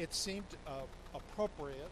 [0.00, 0.70] it seemed uh,
[1.14, 1.90] appropriate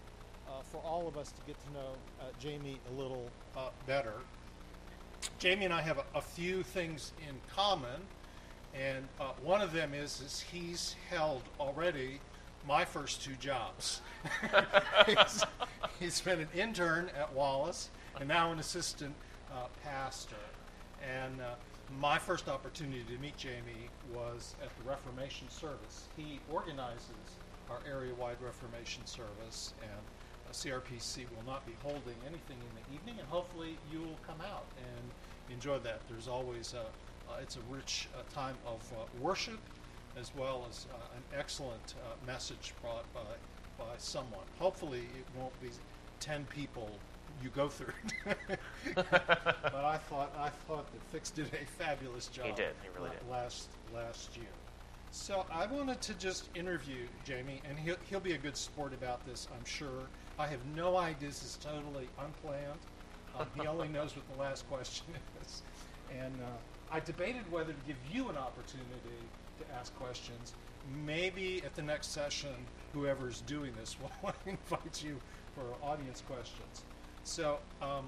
[0.49, 1.91] uh, for all of us to get to know
[2.21, 4.15] uh, Jamie a little uh, better.
[5.39, 8.01] Jamie and I have a, a few things in common,
[8.75, 12.19] and uh, one of them is, is he's held already
[12.67, 14.01] my first two jobs.
[15.07, 15.45] he's,
[16.01, 19.15] he's been an intern at Wallace and now an assistant
[19.53, 20.37] uh, pastor.
[21.07, 21.55] And uh,
[22.01, 26.09] my first opportunity to meet Jamie was at the Reformation Service.
[26.17, 27.05] He organizes
[27.71, 33.17] our area-wide Reformation Service, and uh, CRPC will not be holding anything in the evening,
[33.19, 35.11] and hopefully you will come out and
[35.53, 36.01] enjoy that.
[36.09, 36.81] There's always a,
[37.31, 39.59] uh, it's a rich uh, time of uh, worship,
[40.19, 43.21] as well as uh, an excellent uh, message brought by
[43.79, 44.45] by someone.
[44.59, 45.69] Hopefully, it won't be
[46.19, 46.91] ten people
[47.43, 47.93] you go through.
[48.95, 52.47] but I thought I thought that Fix did a fabulous job.
[52.47, 52.75] He did.
[52.83, 53.31] He really did.
[53.31, 54.47] Last last year.
[55.11, 59.25] So I wanted to just interview Jamie, and he'll he'll be a good sport about
[59.27, 60.07] this, I'm sure.
[60.39, 61.29] I have no idea.
[61.29, 62.79] This is totally unplanned.
[63.39, 65.07] Uh, he only knows what the last question
[65.47, 65.63] is,
[66.17, 69.19] and uh, I debated whether to give you an opportunity
[69.59, 70.55] to ask questions.
[71.05, 72.55] Maybe at the next session,
[72.93, 75.19] whoever's doing this will invite you
[75.55, 76.85] for audience questions.
[77.25, 78.07] So um,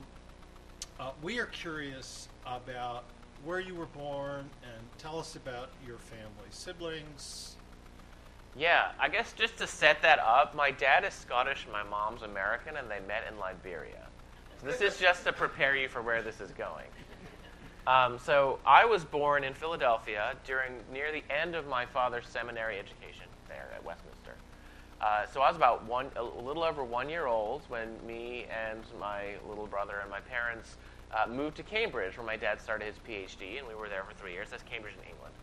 [0.99, 3.05] uh, we are curious about
[3.45, 7.57] where you were born and tell us about your family, siblings.
[8.57, 12.77] Yeah, I guess just to set that up, my dad is Scottish my mom's American,
[12.77, 14.07] and they met in Liberia.
[14.61, 16.87] So this is just to prepare you for where this is going.
[17.87, 22.79] Um, so I was born in Philadelphia during near the end of my father's seminary
[22.79, 24.35] education there at Westminster.
[25.01, 28.83] Uh, so I was about one, a little over one year old when me and
[29.01, 30.77] my little brother and my parents
[31.15, 34.15] uh, moved to Cambridge, where my dad started his PhD, and we were there for
[34.15, 34.49] three years.
[34.51, 35.35] That's Cambridge in England.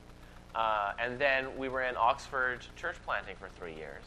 [0.55, 4.03] Uh, and then we were in Oxford church planting for three years.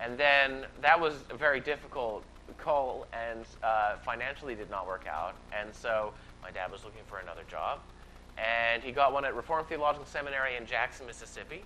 [0.00, 2.24] And then that was a very difficult
[2.58, 5.34] call and uh, financially did not work out.
[5.56, 6.12] And so
[6.42, 7.80] my dad was looking for another job.
[8.38, 11.62] And he got one at Reformed Theological Seminary in Jackson, Mississippi.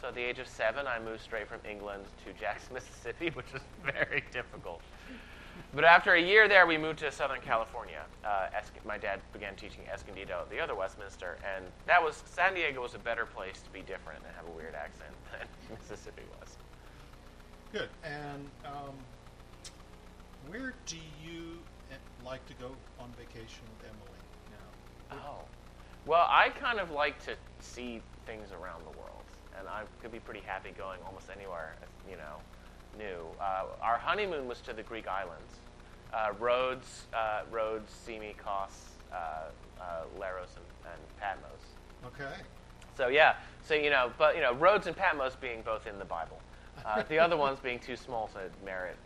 [0.00, 3.52] So at the age of seven, I moved straight from England to Jackson, Mississippi, which
[3.52, 4.80] was very difficult.
[5.74, 8.02] But after a year there, we moved to Southern California.
[8.24, 12.54] Uh, Esc- my dad began teaching Escondido at the other Westminster, and that was San
[12.54, 16.22] Diego was a better place to be different and have a weird accent than Mississippi
[16.40, 16.56] was.
[17.72, 17.88] Good.
[18.04, 18.94] And um,
[20.48, 21.58] where do you
[21.90, 22.70] eh, like to go
[23.00, 24.20] on vacation with Emily
[24.52, 25.18] now?
[25.26, 25.44] Oh,
[26.06, 29.24] well, I kind of like to see things around the world,
[29.58, 31.74] and I could be pretty happy going almost anywhere,
[32.08, 32.36] you know,
[32.98, 33.26] new.
[33.40, 35.54] Uh, our honeymoon was to the Greek islands,
[36.12, 39.16] uh, Rhodes, uh, Rhodes, Simi, Kos, uh,
[39.80, 39.84] uh,
[40.18, 41.50] Leros, and, and Patmos.
[42.06, 42.42] Okay.
[42.96, 46.04] So yeah, so you know, but you know, Rhodes and Patmos being both in the
[46.04, 46.40] Bible,
[46.84, 48.96] uh, the other ones being too small to merit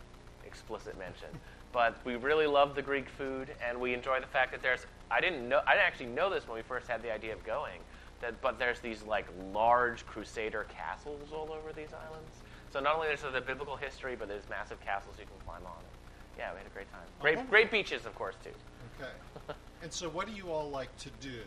[0.46, 1.28] explicit mention.
[1.72, 4.86] But we really love the Greek food, and we enjoy the fact that there's.
[5.10, 5.60] I didn't know.
[5.66, 7.80] I didn't actually know this when we first had the idea of going.
[8.20, 12.37] That, but there's these like large Crusader castles all over these islands.
[12.72, 15.64] So not only is there the biblical history, but there's massive castles you can climb
[15.64, 15.82] on.
[16.38, 17.00] Yeah, we had a great time.
[17.20, 17.50] Great, wonderful.
[17.50, 18.50] great beaches, of course, too.
[19.00, 19.54] Okay.
[19.82, 21.40] and so, what do you all like to do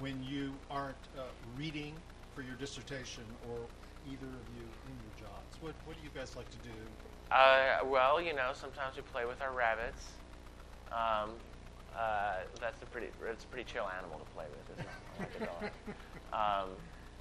[0.00, 1.22] when you aren't uh,
[1.56, 1.94] reading
[2.34, 3.56] for your dissertation or
[4.10, 5.56] either of you in your jobs?
[5.60, 6.76] What What do you guys like to do?
[7.30, 10.12] Uh, well, you know, sometimes we play with our rabbits.
[10.92, 11.30] Um,
[11.96, 15.44] uh, that's a pretty, it's a pretty chill animal to play with, isn't like a
[15.46, 15.70] dog.
[16.34, 16.70] Um,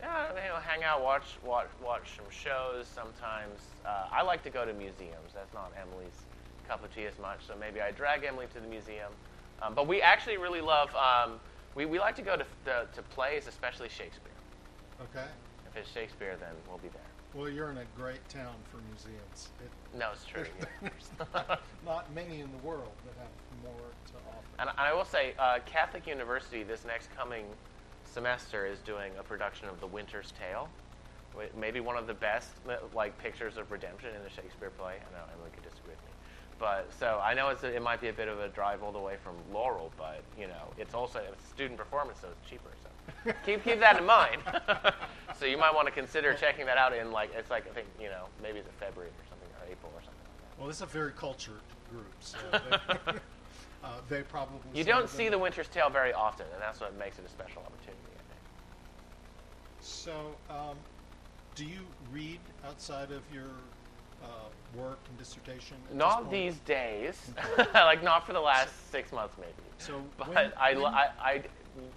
[0.04, 2.88] yeah, you know, hang out, watch, watch, watch some shows.
[2.88, 5.32] Sometimes uh, I like to go to museums.
[5.34, 6.26] That's not Emily's
[6.68, 9.12] cup of tea as much, so maybe I drag Emily to the museum.
[9.62, 10.94] Um, but we actually really love.
[10.96, 11.40] Um,
[11.76, 14.32] we, we like to go to, to to plays, especially Shakespeare.
[15.02, 15.26] Okay.
[15.70, 17.02] If it's Shakespeare, then we'll be there.
[17.34, 19.50] Well, you're in a great town for museums.
[19.60, 20.46] It, No, it's true.
[20.60, 20.66] yeah.
[20.82, 23.32] there's not many in the world that have
[23.64, 24.46] more to offer.
[24.60, 27.46] And I will say, uh, Catholic University this next coming
[28.14, 30.70] semester is doing a production of The Winter's Tale.
[31.60, 34.94] Maybe one of the best uh, like pictures of redemption in a Shakespeare play.
[34.94, 36.14] I know Emily could disagree with me,
[36.60, 38.92] but so I know it's a, it might be a bit of a drive all
[38.92, 42.70] the way from Laurel, but you know it's also a student performance, so it's cheaper.
[42.84, 44.44] So keep keep that in mind.
[45.40, 47.88] so you might want to consider checking that out in like it's like I think
[48.00, 50.60] you know maybe it's February or something or April or something like that.
[50.60, 53.14] Well, this is a very cultured group, so they,
[53.84, 54.60] uh, they probably.
[54.76, 57.30] You don't see them- The Winter's Tale very often, and that's what makes it a
[57.30, 57.98] special opportunity.
[59.84, 59.86] I.
[59.86, 60.78] So, um,
[61.56, 61.80] do you
[62.12, 63.50] read outside of your
[64.24, 64.28] uh,
[64.76, 65.78] work and dissertation?
[65.94, 67.32] Not these days.
[67.74, 69.52] like not for the last six months, maybe.
[69.78, 71.50] So, But when- I, when- I I'd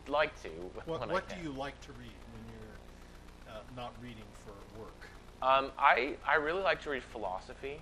[0.09, 0.49] like to.
[0.85, 5.09] What, what I do you like to read when you're uh, not reading for work?
[5.43, 7.81] Um, I I really like to read philosophy.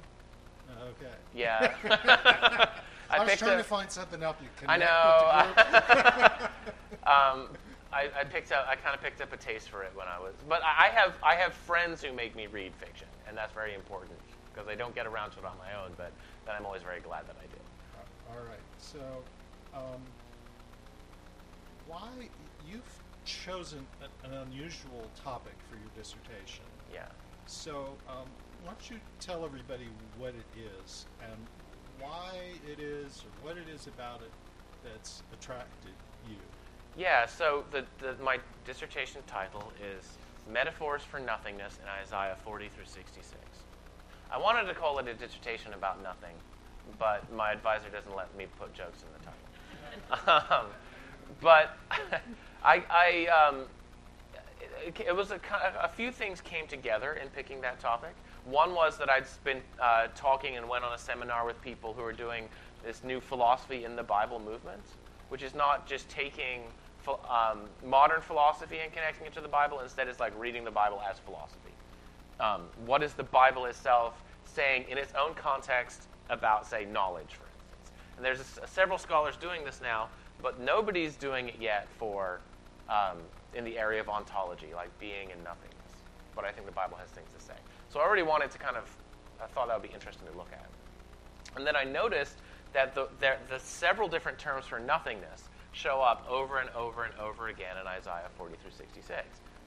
[0.71, 1.15] Okay.
[1.35, 1.75] Yeah.
[3.11, 4.69] I, was trying a- to find something up you can.
[4.71, 6.49] I connect with the
[7.06, 7.12] know.
[7.12, 7.49] um,
[7.94, 8.67] I, I picked up.
[8.69, 10.35] I kind of picked up a taste for it when I was.
[10.49, 14.19] But I have I have friends who make me read fiction, and that's very important
[14.52, 15.93] because I don't get around to it on my own.
[15.96, 16.12] But
[16.44, 17.61] then I'm always very glad that I do.
[18.31, 18.58] All right.
[18.79, 18.99] So,
[19.73, 20.00] um,
[21.87, 22.08] why
[22.69, 22.82] you've
[23.25, 26.64] chosen an, an unusual topic for your dissertation?
[26.93, 27.06] Yeah.
[27.46, 28.26] So, um,
[28.64, 29.87] why don't you tell everybody
[30.19, 31.38] what it is and
[32.00, 32.32] why
[32.69, 34.32] it is, or what it is about it
[34.82, 35.93] that's attracted
[36.29, 36.37] you?
[36.96, 40.17] Yeah, so the, the, my dissertation title is
[40.52, 43.37] Metaphors for Nothingness in Isaiah 40 through 66.
[44.31, 46.35] I wanted to call it a dissertation about nothing,
[46.99, 50.55] but my advisor doesn't let me put jokes in the title.
[50.55, 50.67] um,
[51.41, 51.76] but
[52.64, 53.64] I, I um,
[54.87, 55.41] it, it was a,
[55.82, 58.14] a few things came together in picking that topic.
[58.44, 62.02] One was that I'd been uh, talking and went on a seminar with people who
[62.02, 62.49] are doing
[62.85, 64.82] this new philosophy in the Bible movement,
[65.29, 66.61] which is not just taking
[67.09, 69.81] um, modern philosophy and connecting it to the Bible.
[69.81, 71.73] Instead, it's like reading the Bible as philosophy.
[72.41, 77.45] Um, what is the Bible itself saying in its own context about, say, knowledge, for
[77.47, 77.93] instance?
[78.17, 80.09] And there's s- several scholars doing this now,
[80.43, 82.41] but nobody's doing it yet for
[82.89, 83.19] um,
[83.55, 85.71] in the area of ontology, like being and nothingness.
[86.35, 87.55] But I think the Bible has things to say.
[87.89, 88.85] So I already wanted to kind of,
[89.41, 90.67] I thought that would be interesting to look at.
[91.56, 92.37] And then I noticed
[92.73, 97.49] that the, the several different terms for nothingness show up over and over and over
[97.49, 99.21] again in Isaiah 40 through 66.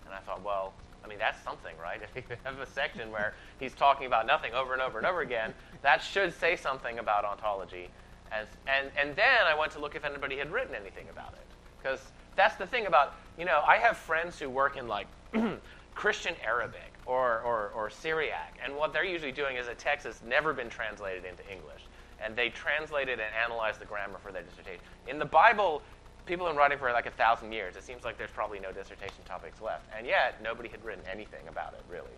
[0.06, 0.74] And I thought, well,
[1.04, 2.02] I mean, that's something, right?
[2.16, 5.22] If you have a section where he's talking about nothing over and over and over
[5.22, 7.90] again, that should say something about ontology.
[8.32, 11.46] And, and, and then I went to look if anybody had written anything about it.
[11.82, 12.00] Because
[12.36, 15.08] that's the thing about, you know, I have friends who work in like
[15.96, 18.58] Christian Arabic or, or, or Syriac.
[18.64, 21.84] And what they're usually doing is a text that's never been translated into English.
[22.24, 24.82] And they translate it and analyze the grammar for their dissertation.
[25.08, 25.82] In the Bible,
[26.28, 27.76] people have been writing for like a thousand years.
[27.76, 29.86] It seems like there's probably no dissertation topics left.
[29.98, 32.14] And yet, nobody had written anything about it, really.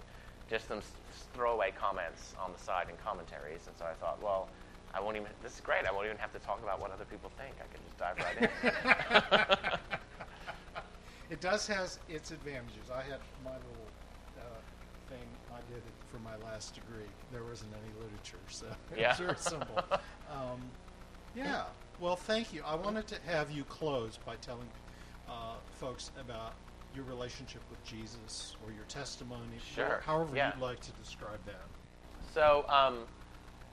[0.49, 0.91] Just some s-
[1.33, 3.67] throwaway comments on the side and commentaries.
[3.67, 4.49] And so I thought, well,
[4.93, 5.85] I won't even, this is great.
[5.87, 7.53] I won't even have to talk about what other people think.
[7.61, 9.79] I can just dive right in.
[11.29, 12.89] It does has its advantages.
[12.91, 13.85] I had my little
[14.39, 14.41] uh,
[15.09, 15.19] thing
[15.53, 17.05] I did it for my last degree.
[17.31, 19.09] There wasn't any literature, so it Yeah.
[19.09, 19.77] was very simple.
[20.31, 20.59] Um,
[21.35, 21.65] yeah.
[21.99, 22.63] Well, thank you.
[22.65, 24.69] I wanted to have you close by telling
[25.27, 26.53] uh, folks about
[26.95, 30.01] your relationship with Jesus or your testimony, Sure.
[30.05, 30.53] however Yeah.
[30.53, 31.65] you'd like to describe that.
[32.33, 32.99] So um,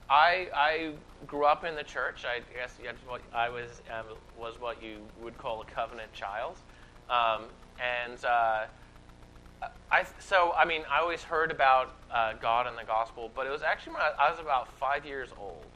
[0.09, 0.91] I, I
[1.25, 2.25] grew up in the church.
[2.25, 2.77] I guess
[3.07, 4.05] what I was um,
[4.37, 6.57] was what you would call a covenant child,
[7.09, 7.43] um,
[7.79, 8.65] and uh,
[9.89, 13.51] I so I mean I always heard about uh, God and the gospel, but it
[13.51, 15.71] was actually when I, I was about five years old.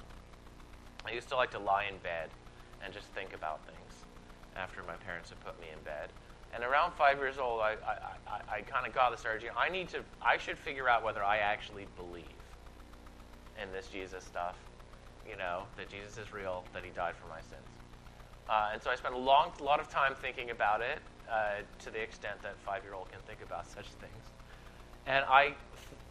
[1.06, 2.30] I used to like to lie in bed
[2.83, 4.06] and just think about things
[4.56, 6.10] after my parents had put me in bed.
[6.54, 7.98] And around five years old, I, I,
[8.28, 9.45] I, I kind of got this urge.
[9.57, 12.25] I need to, I should figure out whether I actually believe
[13.62, 14.56] in this Jesus stuff.
[15.30, 17.69] You know, that Jesus is real, that he died for my sins.
[18.50, 21.00] Uh, and so I spent a long, lot of time thinking about it,
[21.31, 24.25] uh, to the extent that five-year-old can think about such things.
[25.06, 25.53] And I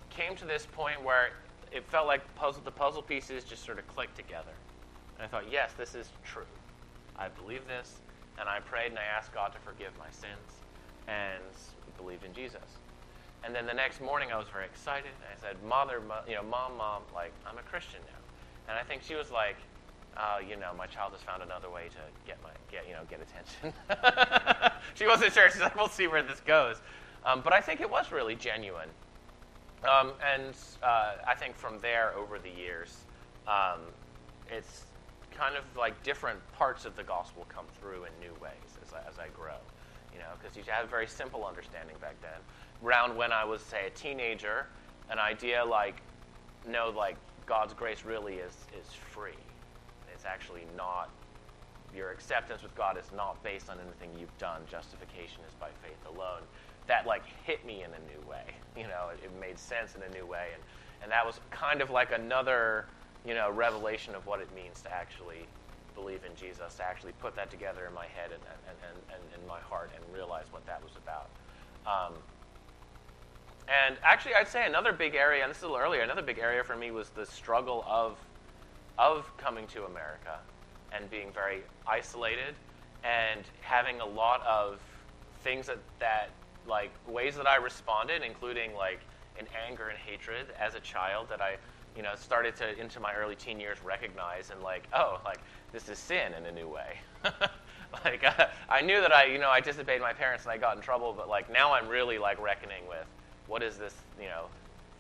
[0.09, 1.31] came to this point where
[1.73, 4.53] it felt like puzzle, the puzzle pieces just sort of clicked together.
[5.17, 6.47] And I thought, yes, this is true.
[7.19, 8.01] I believe this,
[8.39, 10.61] and I prayed and I asked God to forgive my sins
[11.09, 11.43] and
[11.97, 12.79] believed in Jesus.
[13.45, 15.11] And then the next morning, I was very excited.
[15.23, 18.21] And I said, "Mother, mo- you know, mom, mom, like I'm a Christian now."
[18.69, 19.57] And I think she was like,
[20.17, 23.05] "Oh, you know, my child has found another way to get my get you know
[23.09, 23.73] get attention."
[24.95, 25.51] she wasn't sure.
[25.51, 26.77] She's like, "We'll see where this goes."
[27.25, 28.89] Um, but I think it was really genuine.
[29.85, 33.05] Um, and uh, I think from there, over the years,
[33.47, 33.81] um,
[34.51, 34.85] it's
[35.41, 38.99] kind of like different parts of the gospel come through in new ways as I,
[39.09, 39.57] as I grow.
[40.13, 42.39] You know, because you had a very simple understanding back then.
[42.85, 44.67] Around when I was, say, a teenager,
[45.09, 46.03] an idea like,
[46.69, 47.17] no, like
[47.47, 49.41] God's grace really is is free.
[50.13, 51.09] It's actually not.
[51.97, 54.61] Your acceptance with God is not based on anything you've done.
[54.71, 56.43] Justification is by faith alone.
[56.87, 58.45] That like hit me in a new way.
[58.77, 60.63] You know, it, it made sense in a new way, and
[61.03, 62.87] and that was kind of like another
[63.27, 65.47] you know revelation of what it means to actually
[65.95, 69.41] believe in Jesus, to actually put that together in my head and and, and, and
[69.41, 71.29] in my heart and realize what that was about.
[71.87, 72.15] Um,
[73.69, 76.39] and actually, I'd say another big area, and this is a little earlier, another big
[76.39, 78.19] area for me was the struggle of
[78.99, 80.39] of coming to America
[80.93, 82.55] and being very isolated
[83.03, 84.79] and having a lot of
[85.43, 86.29] things that, that
[86.69, 89.01] like ways that I responded, including like
[89.39, 91.57] an anger and hatred as a child that I,
[91.97, 95.41] you know, started to into my early teen years recognize and like, oh, like
[95.73, 96.99] this is sin in a new way.
[98.05, 100.77] like uh, I knew that I, you know, I disobeyed my parents and I got
[100.77, 103.07] in trouble, but like now I'm really like reckoning with
[103.47, 104.47] what is this, you know,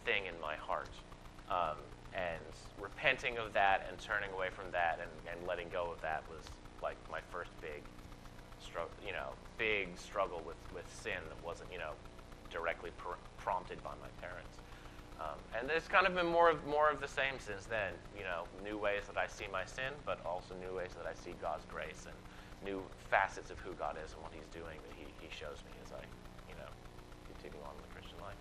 [0.04, 0.90] thing in my heart,
[1.48, 1.76] um,
[2.12, 2.42] and
[2.80, 6.44] repenting of that and turning away from that and, and letting go of that was
[6.82, 7.82] like my first big
[8.58, 11.92] struggle, you know, big struggle with, with sin that wasn't, you know,
[12.50, 14.49] directly pr- prompted by my parents.
[15.20, 17.92] Um, and it's kind of been more of more of the same since then.
[18.16, 21.12] You know, new ways that I see my sin, but also new ways that I
[21.12, 22.16] see God's grace and
[22.64, 25.72] new facets of who God is and what He's doing that He, he shows me
[25.84, 26.00] as I,
[26.48, 26.70] you know,
[27.28, 28.40] continue on in the Christian life.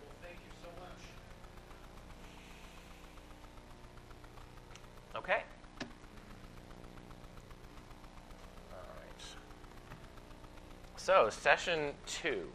[0.00, 1.04] Well, thank you so much.
[5.22, 5.44] Okay.
[8.72, 9.22] All right.
[10.96, 12.48] So, session two.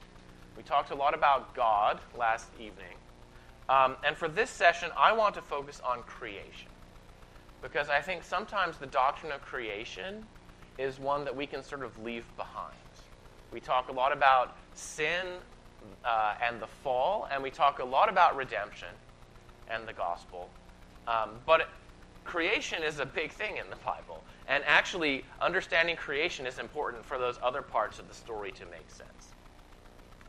[0.57, 2.97] We talked a lot about God last evening.
[3.69, 6.71] Um, and for this session, I want to focus on creation.
[7.61, 10.25] Because I think sometimes the doctrine of creation
[10.79, 12.73] is one that we can sort of leave behind.
[13.53, 15.25] We talk a lot about sin
[16.03, 18.89] uh, and the fall, and we talk a lot about redemption
[19.69, 20.49] and the gospel.
[21.07, 21.69] Um, but
[22.23, 24.23] creation is a big thing in the Bible.
[24.47, 28.89] And actually, understanding creation is important for those other parts of the story to make
[28.89, 29.33] sense.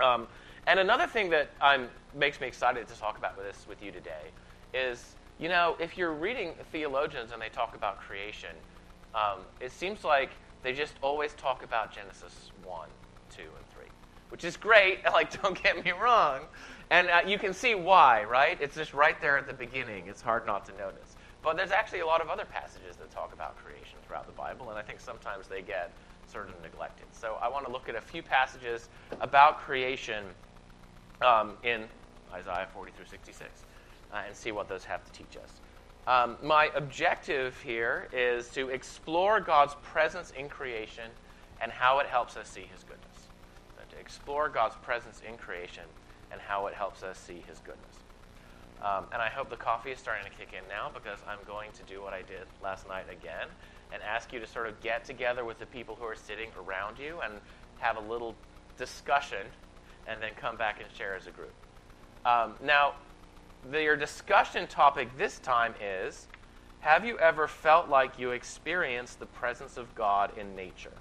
[0.01, 0.27] Um,
[0.67, 3.91] and another thing that um, makes me excited to talk about with this with you
[3.91, 4.31] today
[4.75, 8.51] is, you know, if you're reading theologians and they talk about creation,
[9.15, 10.31] um, it seems like
[10.63, 12.89] they just always talk about Genesis 1,
[13.31, 13.85] 2, and 3,
[14.31, 14.99] which is great.
[15.13, 16.43] Like, don't get me wrong.
[16.91, 18.59] And uh, you can see why, right?
[18.61, 20.05] It's just right there at the beginning.
[20.07, 21.17] It's hard not to notice.
[21.43, 24.71] But there's actually a lot of other passages that talk about creation throughout the Bible,
[24.71, 25.93] and I think sometimes they get
[26.29, 27.07] sort of neglected.
[27.13, 28.89] So I want to look at a few passages
[29.21, 30.25] about creation
[31.23, 31.85] um, in
[32.33, 33.51] Isaiah 40 through 66
[34.13, 35.61] uh, and see what those have to teach us.
[36.07, 41.11] Um, my objective here is to explore God's presence in creation
[41.61, 43.29] and how it helps us see His goodness.
[43.77, 45.85] So to explore God's presence in creation
[46.31, 47.97] and how it helps us see His goodness.
[48.81, 51.73] Um, and I hope the coffee is starting to kick in now because I'm going
[51.73, 53.49] to do what I did last night again
[53.93, 56.99] and ask you to sort of get together with the people who are sitting around
[56.99, 57.35] you and
[57.79, 58.35] have a little
[58.77, 59.47] discussion
[60.07, 61.53] and then come back and share as a group.
[62.25, 62.95] Um, now,
[63.71, 66.27] the, your discussion topic this time is
[66.81, 70.93] Have you ever felt like you experienced the presence of God in nature?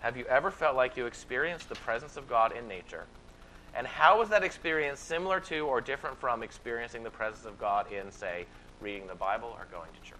[0.00, 3.04] Have you ever felt like you experienced the presence of God in nature?
[3.74, 7.92] And how was that experience similar to or different from experiencing the presence of God
[7.92, 8.46] in, say,
[8.80, 10.19] reading the Bible or going to church?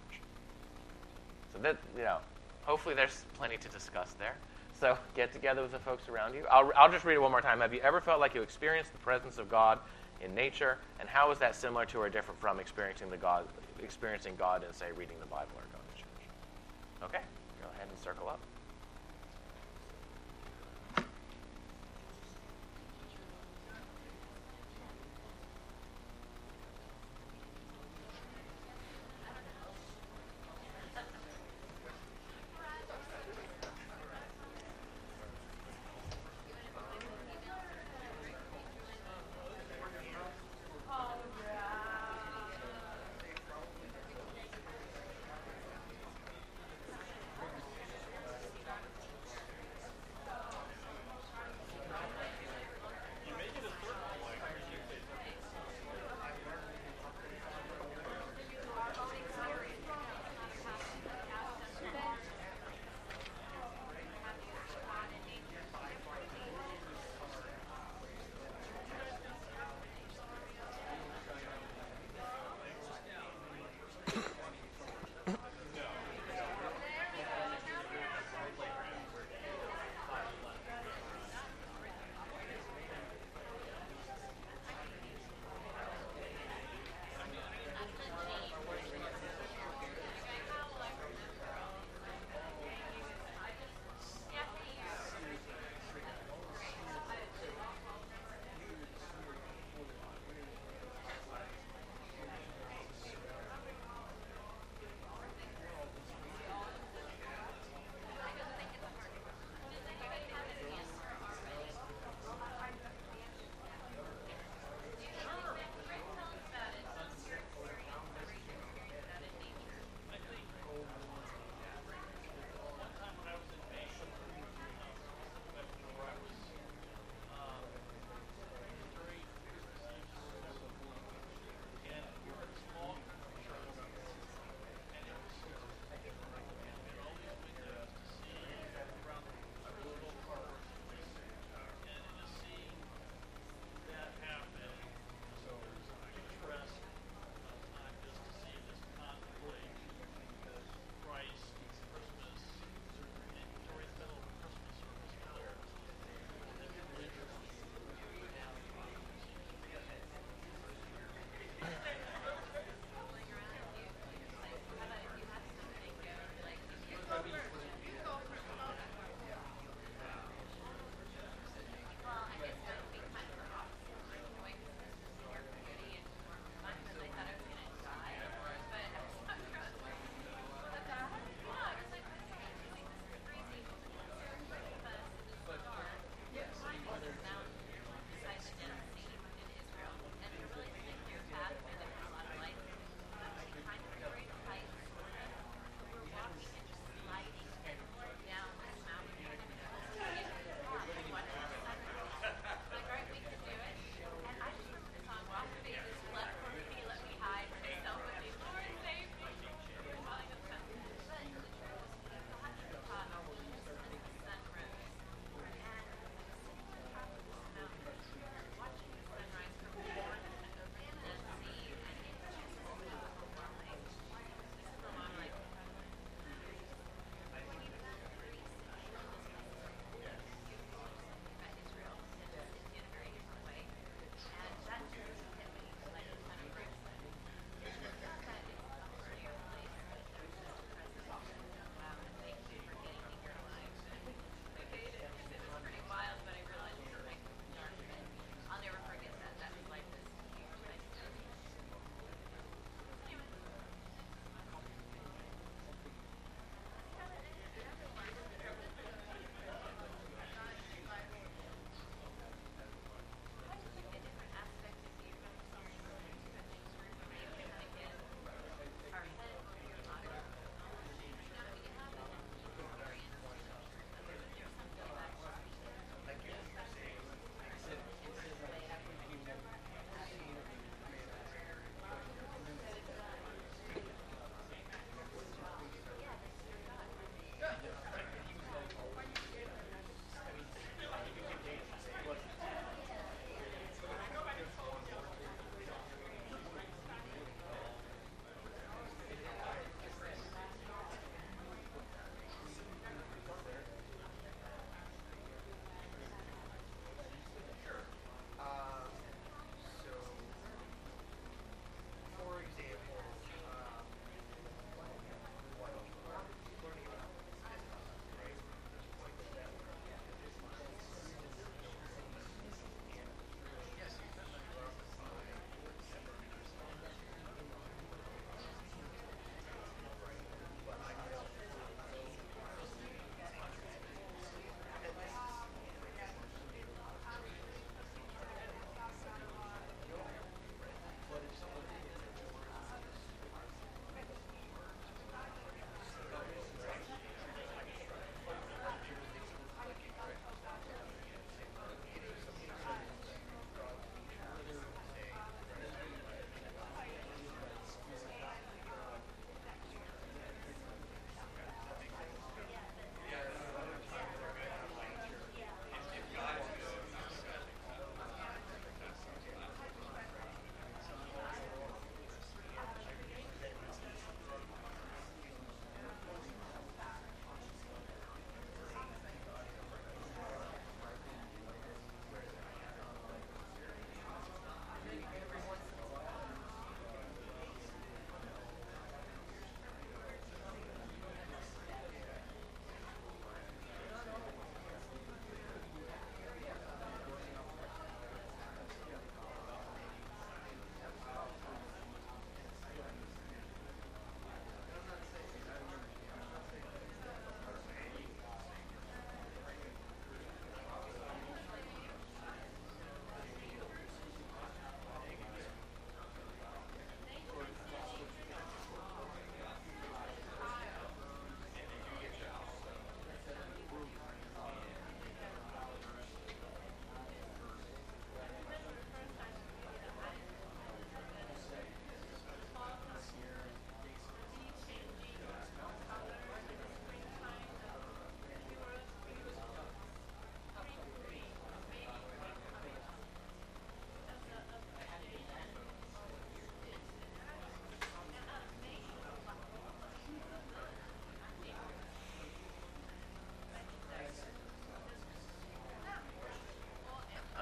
[1.53, 2.17] So that, you know,
[2.63, 4.35] hopefully there's plenty to discuss there.
[4.79, 6.45] So get together with the folks around you.
[6.49, 7.59] I'll, I'll just read it one more time.
[7.59, 9.79] Have you ever felt like you experienced the presence of God
[10.21, 10.79] in nature?
[10.99, 13.45] And how is that similar to or different from experiencing the God,
[13.81, 16.29] experiencing God in, say, reading the Bible or going to church?
[17.03, 17.23] Okay,
[17.61, 18.39] go ahead and circle up.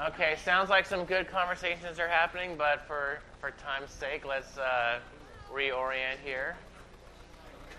[0.09, 4.97] Okay, sounds like some good conversations are happening, but for, for time's sake, let's uh,
[5.53, 6.55] reorient here.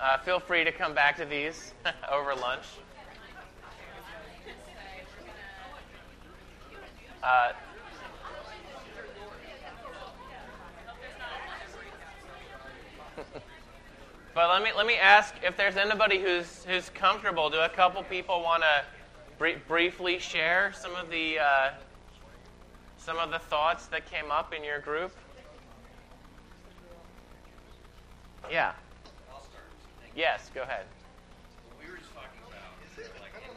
[0.01, 1.73] Uh, feel free to come back to these
[2.13, 2.63] over lunch.
[7.21, 7.51] Uh,
[14.37, 17.51] but let me let me ask if there's anybody who's who's comfortable.
[17.51, 18.85] Do a couple people want to
[19.37, 21.71] br- briefly share some of the uh,
[23.01, 25.17] some of the thoughts that came up in your group?
[28.51, 28.73] Yeah.
[30.15, 30.85] Yes, go ahead.
[31.79, 32.77] We were just talking about
[33.21, 33.57] like in, in,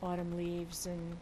[0.02, 1.16] Um, autumn leaves and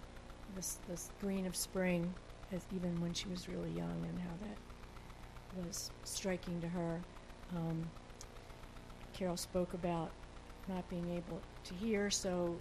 [0.55, 2.13] the, s- the green of spring,
[2.53, 7.01] as even when she was really young, and how that was striking to her.
[7.55, 7.89] Um,
[9.13, 10.11] Carol spoke about
[10.69, 12.57] not being able to hear, so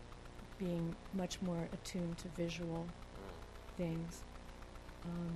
[0.64, 2.86] being much more attuned to visual
[3.78, 4.24] things.
[5.06, 5.34] Um,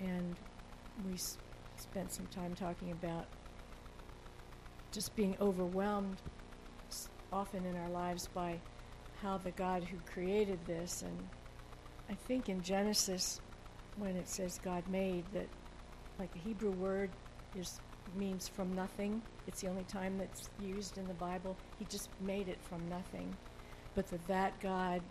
[0.00, 0.36] and
[1.06, 1.38] we s-
[1.76, 3.26] spent some time talking about
[4.92, 6.16] just being overwhelmed
[6.88, 8.58] s- often in our lives by
[9.22, 11.28] how the God who created this, and
[12.10, 13.40] I think in Genesis,
[13.96, 15.46] when it says God made, that
[16.18, 17.10] like the Hebrew word
[17.56, 17.80] is
[18.16, 19.20] means from nothing.
[19.46, 21.56] It's the only time that's used in the Bible.
[21.78, 23.36] He just made it from nothing.
[23.98, 25.02] But that that God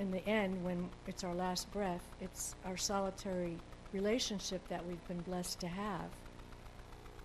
[0.00, 3.56] in the end, when it's our last breath, it's our solitary
[3.92, 6.10] relationship that we've been blessed to have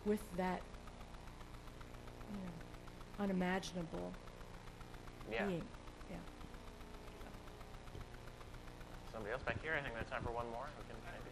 [0.05, 0.61] with that
[2.31, 4.13] you know, unimaginable
[5.31, 5.47] Yeah.
[5.47, 5.63] being.
[6.11, 6.17] Yeah.
[9.11, 9.73] Somebody else back here?
[9.73, 10.67] I think we have time for one more.
[10.77, 11.31] We can maybe.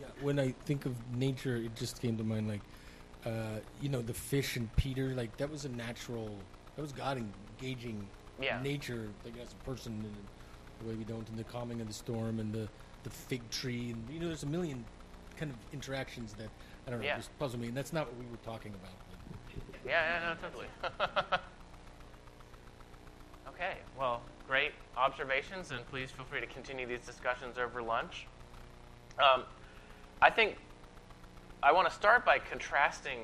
[0.00, 2.62] Yeah, when I think of nature, it just came to mind like,
[3.26, 5.08] uh, you know, the fish and Peter.
[5.14, 6.38] Like that was a natural.
[6.76, 8.08] That was God engaging
[8.40, 8.60] Yeah.
[8.62, 10.14] nature, like as a person, in
[10.80, 12.68] the way we don't in the calming of the storm and the
[13.02, 14.84] the fig tree, and you know, there's a million
[15.36, 16.48] kind of interactions that
[16.86, 17.16] I don't know, Yeah.
[17.16, 17.68] just puzzle me.
[17.68, 18.90] And that's not what we were talking about.
[19.86, 20.66] Yeah, yeah, no, totally.
[23.48, 28.26] okay, well, great observations, and please feel free to continue these discussions over lunch.
[29.18, 29.44] Um,
[30.20, 30.56] I think
[31.66, 33.18] I want to start by contrasting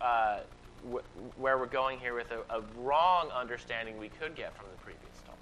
[0.00, 0.42] uh,
[0.88, 4.76] wh- where we're going here with a, a wrong understanding we could get from the
[4.84, 5.36] previous talk.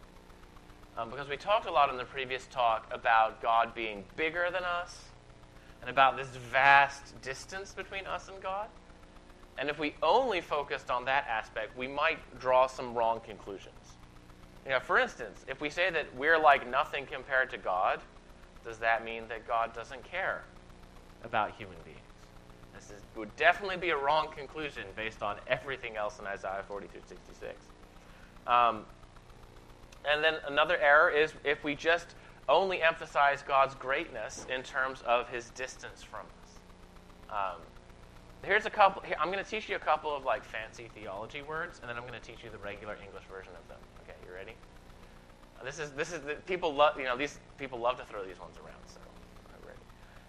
[0.97, 4.65] Um, because we talked a lot in the previous talk about God being bigger than
[4.65, 4.99] us
[5.83, 8.69] and about this vast distance between us and God.
[9.59, 13.75] And if we only focused on that aspect, we might draw some wrong conclusions.
[14.65, 18.01] You know, for instance, if we say that we're like nothing compared to God,
[18.65, 20.45] does that mean that God doesn't care
[21.25, 21.92] about human beings?
[22.95, 27.03] Is, would definitely be a wrong conclusion based on everything else in Isaiah 40 through
[27.07, 27.55] 66.
[28.47, 28.85] Um,
[30.11, 32.15] and then another error is if we just
[32.49, 36.43] only emphasize God's greatness in terms of his distance from us.
[37.31, 37.61] Um,
[38.43, 39.03] here's a couple.
[39.03, 41.97] Here, I'm going to teach you a couple of like fancy theology words, and then
[41.97, 43.79] I'm going to teach you the regular English version of them.
[44.03, 44.53] Okay, you ready?
[45.65, 48.41] This is this is the, people love you know these people love to throw these
[48.41, 48.83] ones around.
[48.87, 48.99] So,
[49.49, 49.79] I'm ready.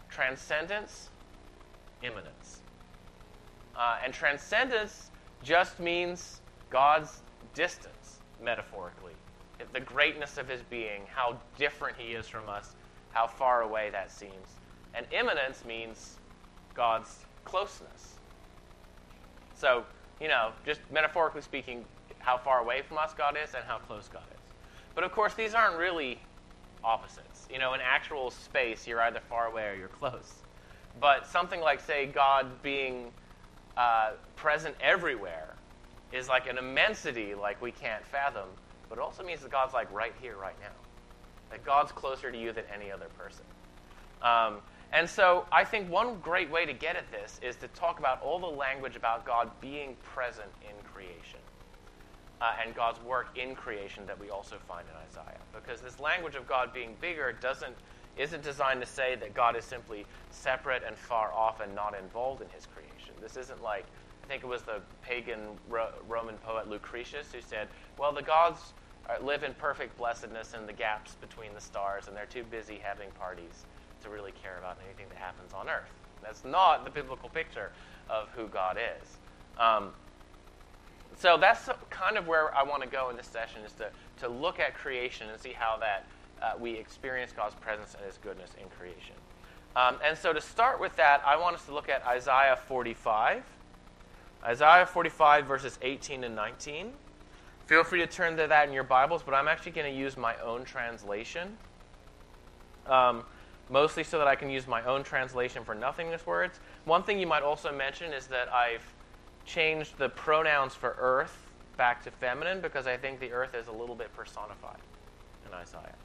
[0.09, 1.09] Transcendence,
[2.03, 2.59] immanence,
[3.75, 5.09] uh, and transcendence
[5.43, 7.21] just means God's
[7.53, 9.13] distance, metaphorically,
[9.73, 12.75] the greatness of His being, how different He is from us,
[13.11, 14.59] how far away that seems,
[14.93, 16.17] and immanence means
[16.73, 18.15] God's closeness.
[19.55, 19.83] So,
[20.19, 21.85] you know, just metaphorically speaking,
[22.19, 24.39] how far away from us God is and how close God is.
[24.95, 26.19] But of course, these aren't really
[26.83, 27.47] opposites.
[27.51, 30.42] You know, in actual space, you're either far away or you're close.
[30.99, 33.11] But something like, say, God being
[33.77, 35.55] uh, present everywhere
[36.11, 38.47] is like an immensity like we can't fathom,
[38.89, 40.67] but it also means that God's like right here, right now.
[41.49, 43.45] That God's closer to you than any other person.
[44.21, 44.57] Um,
[44.91, 48.21] and so I think one great way to get at this is to talk about
[48.21, 51.39] all the language about God being present in creation
[52.39, 55.39] uh, and God's work in creation that we also find in Isaiah.
[55.53, 57.75] Because this language of God being bigger doesn't
[58.17, 62.41] isn't designed to say that God is simply separate and far off and not involved
[62.41, 63.15] in his creation.
[63.21, 63.85] This isn't like
[64.23, 68.73] I think it was the pagan Ro- Roman poet Lucretius who said, "Well, the gods
[69.09, 72.79] uh, live in perfect blessedness in the gaps between the stars, and they're too busy
[72.81, 73.65] having parties
[74.01, 77.71] to really care about anything that happens on earth." That's not the biblical picture
[78.09, 79.17] of who God is.
[79.57, 79.91] Um,
[81.17, 84.29] so that's kind of where I want to go in this session is to, to
[84.29, 86.07] look at creation and see how that
[86.41, 89.15] uh, we experience God's presence and His goodness in creation.
[89.75, 93.43] Um, and so to start with that, I want us to look at Isaiah 45.
[94.43, 96.91] Isaiah 45, verses 18 and 19.
[97.65, 100.17] Feel free to turn to that in your Bibles, but I'm actually going to use
[100.17, 101.57] my own translation.
[102.85, 103.23] Um,
[103.69, 106.59] mostly so that I can use my own translation for nothingness words.
[106.85, 108.83] One thing you might also mention is that I've
[109.45, 113.71] changed the pronouns for earth back to feminine because I think the earth is a
[113.71, 114.77] little bit personified
[115.47, 115.95] in Isaiah.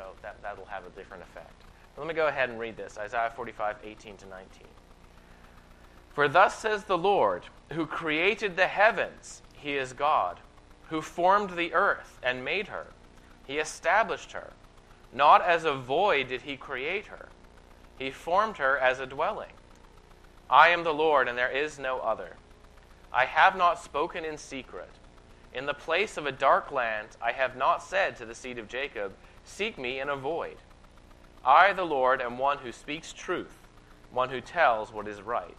[0.00, 1.52] So that, that'll have a different effect.
[1.94, 4.48] But let me go ahead and read this Isaiah 45, 18 to 19.
[6.14, 10.40] For thus says the Lord, who created the heavens, he is God,
[10.88, 12.86] who formed the earth and made her.
[13.46, 14.54] He established her.
[15.12, 17.28] Not as a void did he create her,
[17.98, 19.52] he formed her as a dwelling.
[20.48, 22.36] I am the Lord, and there is no other.
[23.12, 24.88] I have not spoken in secret.
[25.52, 28.66] In the place of a dark land, I have not said to the seed of
[28.66, 29.12] Jacob,
[29.50, 30.56] Seek me and avoid.
[31.44, 33.52] I, the Lord, am one who speaks truth,
[34.12, 35.56] one who tells what is right.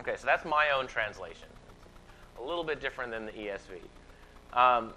[0.00, 1.48] Okay, so that's my own translation.
[2.32, 3.78] It's A little bit different than the ESV.
[4.52, 4.92] Um,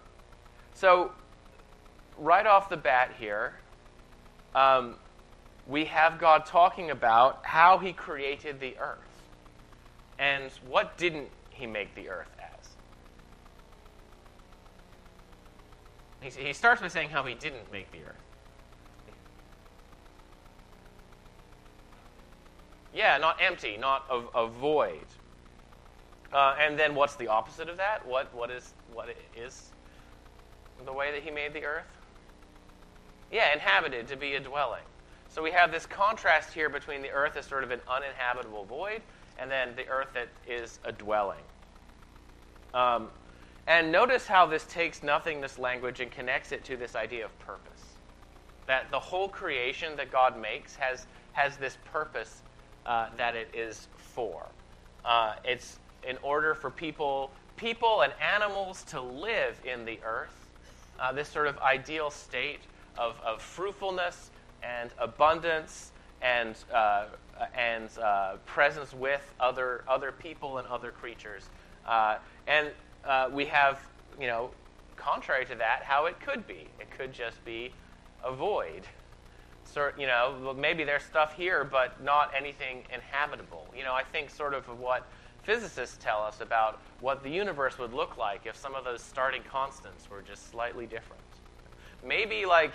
[0.74, 1.12] so,
[2.18, 3.54] right off the bat here,
[4.56, 4.96] um,
[5.68, 9.00] we have God talking about how he created the earth.
[10.18, 12.70] And what didn't he make the earth as?
[16.26, 18.16] He, he starts by saying how he didn't make the earth.
[22.94, 25.06] Yeah, not empty, not a, a void.
[26.34, 28.06] Uh, and then what's the opposite of that?
[28.08, 29.72] What, what, is, what is
[30.86, 31.86] the way that he made the earth?
[33.32, 34.84] Yeah, inhabited, to be a dwelling.
[35.30, 39.02] So we have this contrast here between the earth as sort of an uninhabitable void
[39.38, 41.44] and then the earth that is a dwelling.
[42.74, 43.10] Um,
[43.68, 47.82] and notice how this takes nothingness language and connects it to this idea of purpose.
[48.68, 52.42] That the whole creation that God makes has, has this purpose
[52.86, 54.46] uh, that it is for.
[55.04, 60.50] Uh, it's in order for people, people and animals to live in the earth,
[61.00, 62.60] uh, this sort of ideal state
[62.98, 64.30] of, of fruitfulness
[64.64, 67.06] and abundance and, uh,
[67.56, 71.50] and uh, presence with other, other people and other creatures.
[71.86, 72.70] Uh, and
[73.06, 73.80] uh, we have,
[74.20, 74.52] you know,
[74.96, 76.68] contrary to that, how it could be.
[76.80, 77.72] It could just be
[78.24, 78.84] a void.
[79.64, 83.68] So, you know, maybe there's stuff here, but not anything inhabitable.
[83.76, 85.08] You know, I think sort of what
[85.44, 89.44] physicists tell us about what the universe would look like if some of those starting
[89.44, 91.22] constants were just slightly different.
[92.04, 92.72] Maybe like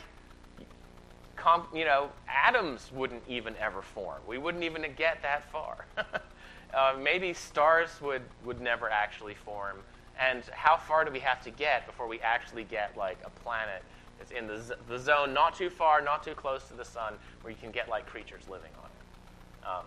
[1.37, 4.21] comp, you know, atoms wouldn't even ever form.
[4.27, 5.87] We wouldn't even get that far.
[6.75, 9.79] uh, maybe stars would, would never actually form.
[10.20, 13.83] And how far do we have to get before we actually get like a planet
[14.18, 17.14] that's in the, z- the zone not too far, not too close to the sun,
[17.40, 19.66] where you can get like creatures living on it?
[19.66, 19.85] Um,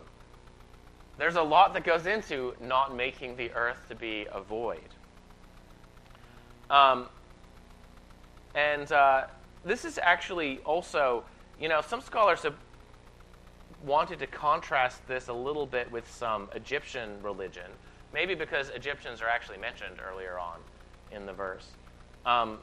[1.18, 4.80] there's a lot that goes into not making the earth to be a void.
[6.70, 7.08] Um,
[8.56, 9.26] and uh,
[9.64, 11.24] this is actually also,
[11.60, 12.56] you know, some scholars have
[13.86, 17.70] wanted to contrast this a little bit with some Egyptian religion,
[18.14, 20.60] maybe because Egyptians are actually mentioned earlier on
[21.12, 21.68] in the verse.
[22.26, 22.60] Um,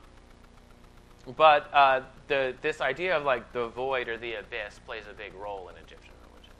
[1.36, 5.34] but uh, the, this idea of like the void or the abyss plays a big
[5.34, 6.54] role in Egyptian religion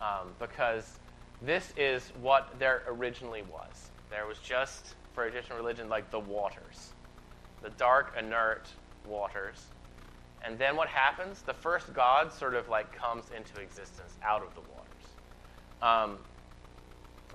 [0.00, 0.98] um, because
[1.42, 3.90] this is what there originally was.
[4.10, 6.92] There was just for Egyptian religion like the waters,
[7.62, 8.68] the dark, inert
[9.06, 9.64] waters.
[10.44, 11.40] And then what happens?
[11.42, 14.94] The first God sort of like comes into existence out of the waters.
[15.80, 16.18] Um,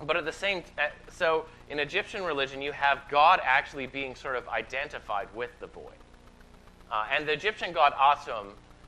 [0.06, 0.62] but at the same
[1.10, 5.84] so in Egyptian religion, you have God actually being sort of identified with the void.
[6.90, 8.46] Uh, and the Egyptian god Atum,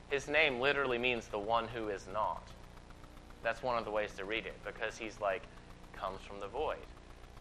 [0.09, 2.47] his name literally means the one who is not.
[3.43, 5.43] That's one of the ways to read it, because he's like,
[5.93, 6.77] comes from the void.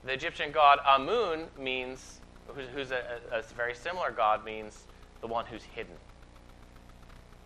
[0.04, 4.84] The Egyptian god Amun means, who's, who's a, a, very similar god, means
[5.20, 5.94] the one who's hidden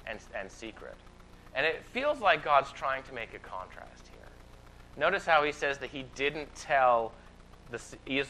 [0.07, 0.95] and, and secret.
[1.55, 3.96] And it feels like God's trying to make a contrast.
[4.97, 7.13] Notice how he says that he didn't tell
[7.71, 7.81] the,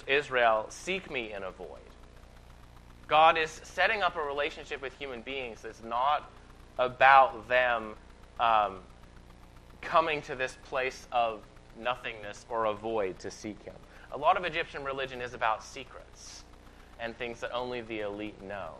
[0.06, 1.68] Israel, seek me in a void.
[3.06, 6.30] God is setting up a relationship with human beings that's not
[6.78, 7.94] about them
[8.40, 8.78] um,
[9.80, 11.40] coming to this place of
[11.78, 13.74] nothingness or a void to seek Him.
[14.12, 16.44] A lot of Egyptian religion is about secrets
[16.98, 18.72] and things that only the elite know,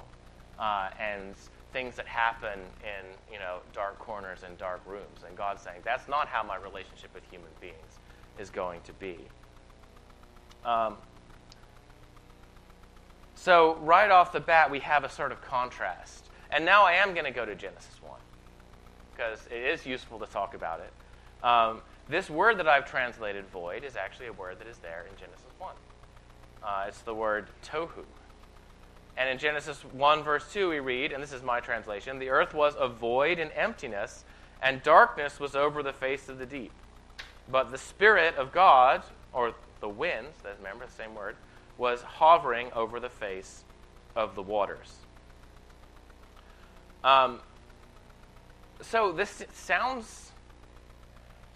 [0.59, 1.35] uh, and
[1.77, 5.25] things that happen in you know dark corners and dark rooms.
[5.27, 7.99] And God's saying that's not how my relationship with human beings
[8.39, 9.19] is going to be.
[10.65, 10.97] Um,
[13.35, 16.31] so, right off the bat, we have a sort of contrast.
[16.51, 18.19] And now I am going to go to Genesis 1,
[19.15, 21.47] because it is useful to talk about it.
[21.47, 25.15] Um, this word that I've translated void is actually a word that is there in
[25.19, 25.75] Genesis 1.
[26.63, 28.05] Uh, it's the word tohu.
[29.17, 32.53] And in Genesis 1, verse 2, we read, and this is my translation the earth
[32.53, 34.25] was a void and emptiness,
[34.63, 36.73] and darkness was over the face of the deep.
[37.51, 39.03] But the Spirit of God,
[39.33, 41.37] or the winds, remember the same word,
[41.79, 43.65] was hovering over the face
[44.15, 44.95] of the waters.
[47.05, 47.41] Um,
[48.81, 50.26] so this sounds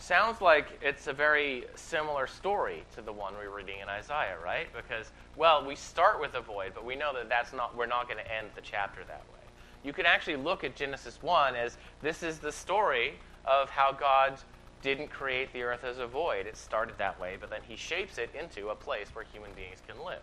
[0.02, 4.36] sounds like it's a very similar story to the one we are reading in Isaiah,
[4.42, 4.66] right?
[4.74, 8.08] Because well, we start with a void, but we know that that's not we're not
[8.08, 9.40] going to end the chapter that way.
[9.82, 13.14] You can actually look at Genesis 1 as this is the story
[13.46, 14.38] of how God
[14.82, 16.46] didn't create the earth as a void.
[16.46, 19.78] It started that way, but then he shapes it into a place where human beings
[19.86, 20.22] can live.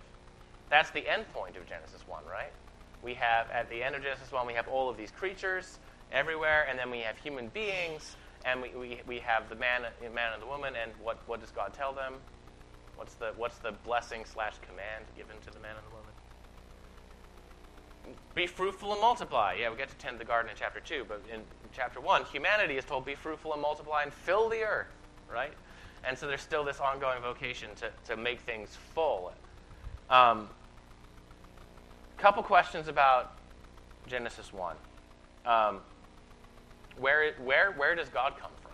[0.70, 2.52] That's the end point of Genesis 1, right?
[3.04, 5.80] We have, at the end of Genesis 1, we have all of these creatures
[6.12, 8.16] everywhere, and then we have human beings,
[8.48, 11.52] and we, we, we have the man, man and the woman, and what, what does
[11.52, 12.14] God tell them?
[12.96, 16.14] What's the, what's the blessing slash command given to the man and the woman?
[18.34, 19.58] Be fruitful and multiply.
[19.60, 21.42] Yeah, we get to tend the garden in chapter 2, but in
[21.76, 24.88] chapter 1, humanity is told, be fruitful and multiply and fill the earth,
[25.30, 25.54] right?
[26.06, 29.34] And so there's still this ongoing vocation to, to make things full.
[30.10, 30.48] Um,
[32.18, 33.38] couple questions about
[34.08, 34.76] Genesis 1.
[35.46, 35.82] Um,
[37.00, 38.72] where, where, where does God come from?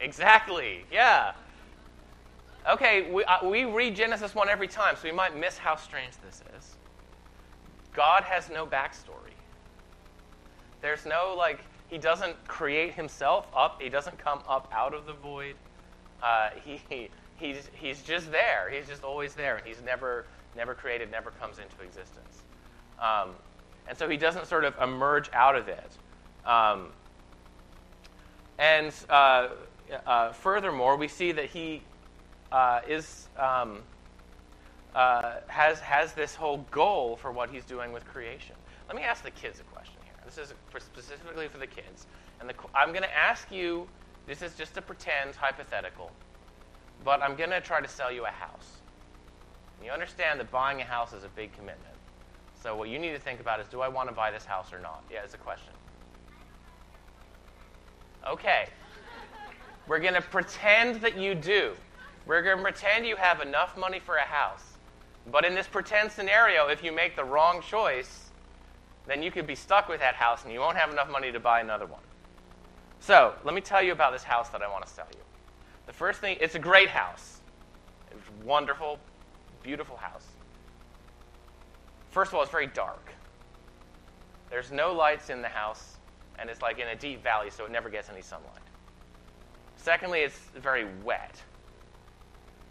[0.00, 1.32] Exactly, yeah.
[2.70, 6.12] Okay, we, uh, we read Genesis 1 every time, so we might miss how strange
[6.24, 6.76] this is.
[7.92, 9.34] God has no backstory.
[10.80, 15.12] There's no, like, he doesn't create himself up, he doesn't come up out of the
[15.12, 15.54] void.
[16.22, 16.80] Uh, he,
[17.36, 18.70] he's, he's just there.
[18.70, 20.26] He's just always there, and he's never,
[20.56, 22.41] never created, never comes into existence.
[23.02, 23.30] Um,
[23.88, 25.90] and so he doesn't sort of emerge out of it.
[26.46, 26.86] Um,
[28.58, 29.48] and uh,
[30.06, 31.82] uh, furthermore, we see that he
[32.52, 33.82] uh, is um,
[34.94, 38.54] uh, has has this whole goal for what he's doing with creation.
[38.86, 40.14] Let me ask the kids a question here.
[40.24, 42.06] This is for specifically for the kids,
[42.40, 43.88] and the, I'm going to ask you.
[44.24, 46.12] This is just a pretend hypothetical,
[47.04, 48.76] but I'm going to try to sell you a house.
[49.84, 51.91] You understand that buying a house is a big commitment.
[52.62, 54.72] So what you need to think about is, do I want to buy this house
[54.72, 55.02] or not?
[55.10, 55.72] Yeah, it's a question.
[58.28, 58.68] Okay.
[59.88, 61.72] We're going to pretend that you do.
[62.24, 64.62] We're going to pretend you have enough money for a house.
[65.30, 68.30] But in this pretend scenario, if you make the wrong choice,
[69.06, 71.40] then you could be stuck with that house and you won't have enough money to
[71.40, 72.00] buy another one.
[73.00, 75.18] So, let me tell you about this house that I want to sell you.
[75.86, 77.40] The first thing, it's a great house.
[78.12, 79.00] It's a wonderful,
[79.64, 80.26] beautiful house.
[82.12, 83.10] First of all, it's very dark.
[84.50, 85.96] There's no lights in the house.
[86.38, 88.62] and it's like in a deep valley, so it never gets any sunlight.
[89.76, 91.40] Secondly, it's very wet.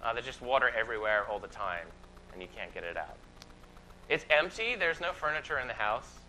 [0.03, 1.85] Uh, there's just water everywhere all the time,
[2.33, 3.17] and you can't get it out.
[4.09, 6.19] It's empty, there's no furniture in the house,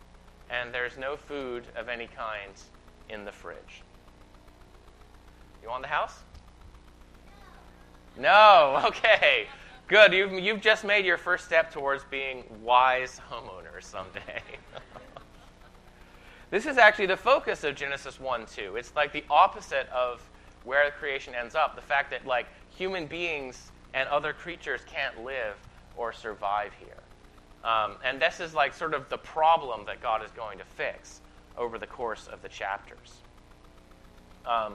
[0.51, 2.53] and there's no food of any kind
[3.09, 3.83] in the fridge.
[5.63, 6.21] You want the house?
[8.19, 9.47] No, okay.
[9.89, 10.13] Good.
[10.13, 14.43] You've, you've just made your first step towards being wise homeowners someday.
[16.51, 18.77] this is actually the focus of Genesis 1 2.
[18.77, 20.23] It's like the opposite of
[20.65, 21.75] where creation ends up.
[21.75, 25.57] The fact that, like, human beings and other creatures can't live
[25.97, 27.03] or survive here.
[27.65, 31.21] Um, and this is like sort of the problem that God is going to fix
[31.57, 33.15] over the course of the chapters.
[34.47, 34.75] Um,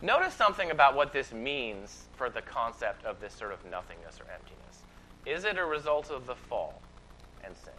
[0.00, 4.30] notice something about what this means for the concept of this sort of nothingness or
[4.32, 4.82] emptiness.
[5.26, 6.80] Is it a result of the fall
[7.44, 7.72] and sin?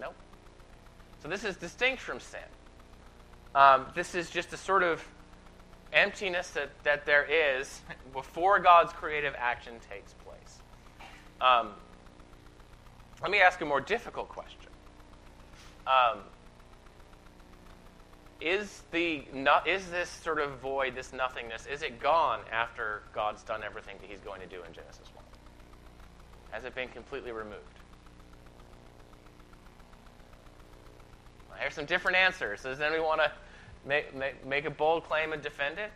[0.00, 0.14] Nope.
[1.22, 2.40] So this is distinct from sin.
[3.54, 5.04] Um, this is just a sort of
[5.92, 7.80] emptiness that, that there is
[8.12, 10.58] before God's creative action takes place.
[11.40, 11.70] Um,
[13.22, 14.70] let me ask a more difficult question.
[15.86, 16.20] Um,
[18.40, 23.42] is the not, is this sort of void, this nothingness, is it gone after God's
[23.42, 25.24] done everything that He's going to do in Genesis one?
[26.50, 27.62] Has it been completely removed?
[31.48, 32.62] Well, here's some different answers.
[32.62, 33.32] Does anyone want to
[33.86, 35.90] make, make, make a bold claim and defend it?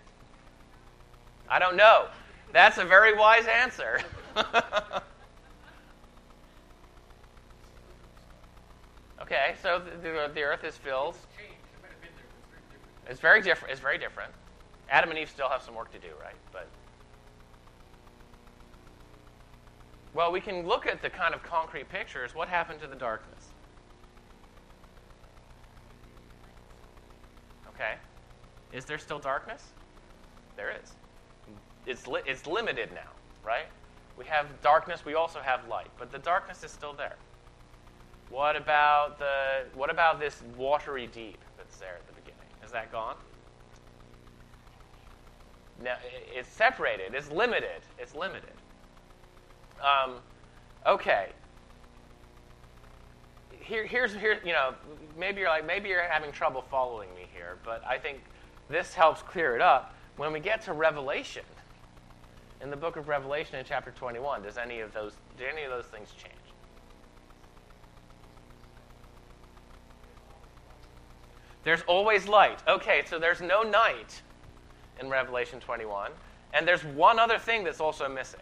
[1.49, 2.07] I don't know.
[2.53, 4.01] That's a very wise answer.
[9.23, 11.17] okay, so the, the earth is filled.
[13.09, 13.73] It's very different.
[13.73, 14.33] It's very different.
[14.91, 16.35] Adam and Eve still have some work to do, right?
[16.53, 16.69] But
[20.15, 22.35] well, we can look at the kind of concrete pictures.
[22.35, 23.49] What happened to the darkness?
[27.69, 27.95] Okay.
[28.73, 29.63] Is there still darkness?
[30.57, 30.93] There is.
[31.87, 33.11] It's, li- it's limited now,
[33.45, 33.67] right?
[34.19, 37.17] We have darkness, we also have light, but the darkness is still there.
[38.31, 42.18] What about the what about this watery deep that's there the?
[42.69, 43.17] Is that gone?
[45.83, 45.95] No,
[46.35, 47.15] it's separated.
[47.15, 47.81] It's limited.
[47.99, 48.53] It's limited.
[49.81, 50.17] Um,
[50.87, 51.29] okay.
[53.59, 54.39] Here, here's here.
[54.45, 54.75] You know,
[55.19, 58.19] maybe you're like maybe you're having trouble following me here, but I think
[58.69, 59.95] this helps clear it up.
[60.19, 61.45] When we get to Revelation,
[62.61, 65.71] in the book of Revelation in chapter 21, does any of those do any of
[65.71, 66.38] those things change?
[71.69, 72.61] There's always light.
[72.67, 74.23] Okay, so there's no night
[75.01, 76.13] in Revelation 21.
[76.55, 78.41] And there's one other thing that's also missing.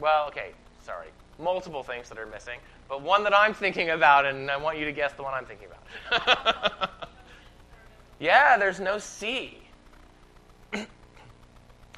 [0.00, 0.52] Well, okay,
[0.82, 1.08] sorry.
[1.38, 2.58] Multiple things that are missing,
[2.88, 5.44] but one that I'm thinking about, and I want you to guess the one I'm
[5.44, 5.68] thinking
[6.08, 6.90] about.
[8.18, 9.58] yeah, there's no sea.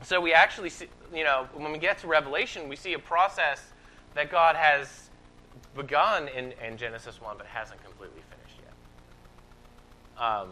[0.02, 3.62] so we actually see, you know, when we get to Revelation, we see a process
[4.14, 5.05] that God has
[5.74, 8.60] begun in, in Genesis 1, but hasn't completely finished
[10.16, 10.22] yet.
[10.22, 10.48] Um,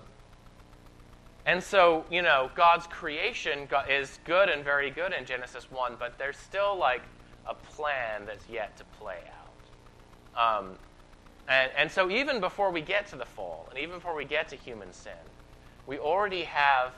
[1.47, 6.19] and so, you know, God's creation is good and very good in Genesis 1, but
[6.19, 7.03] there's still like
[7.47, 9.19] a plan that's yet to play
[10.37, 10.61] out.
[10.61, 10.71] Um,
[11.49, 14.49] and, and so, even before we get to the fall, and even before we get
[14.49, 15.13] to human sin,
[15.87, 16.93] we already have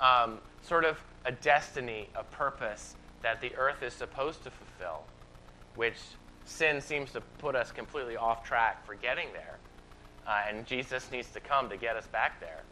[0.00, 5.04] um, sort of a destiny, a purpose that the earth is supposed to fulfill,
[5.74, 5.96] which
[6.46, 9.58] sin seems to put us completely off track for getting there.
[10.26, 12.62] Uh, and Jesus needs to come to get us back there.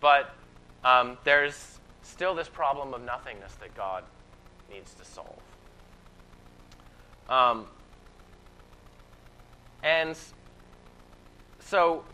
[0.00, 0.30] But
[0.84, 4.04] um, there's still this problem of nothingness that God
[4.70, 5.40] needs to solve.
[7.28, 7.66] Um,
[9.82, 10.16] and
[11.60, 12.04] so,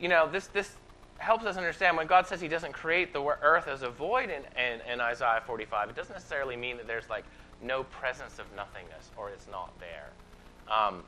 [0.00, 0.72] you know, this, this
[1.18, 4.42] helps us understand when God says He doesn't create the earth as a void in,
[4.60, 7.24] in, in Isaiah 45, it doesn't necessarily mean that there's like
[7.62, 10.10] no presence of nothingness or it's not there.
[10.70, 11.02] Um,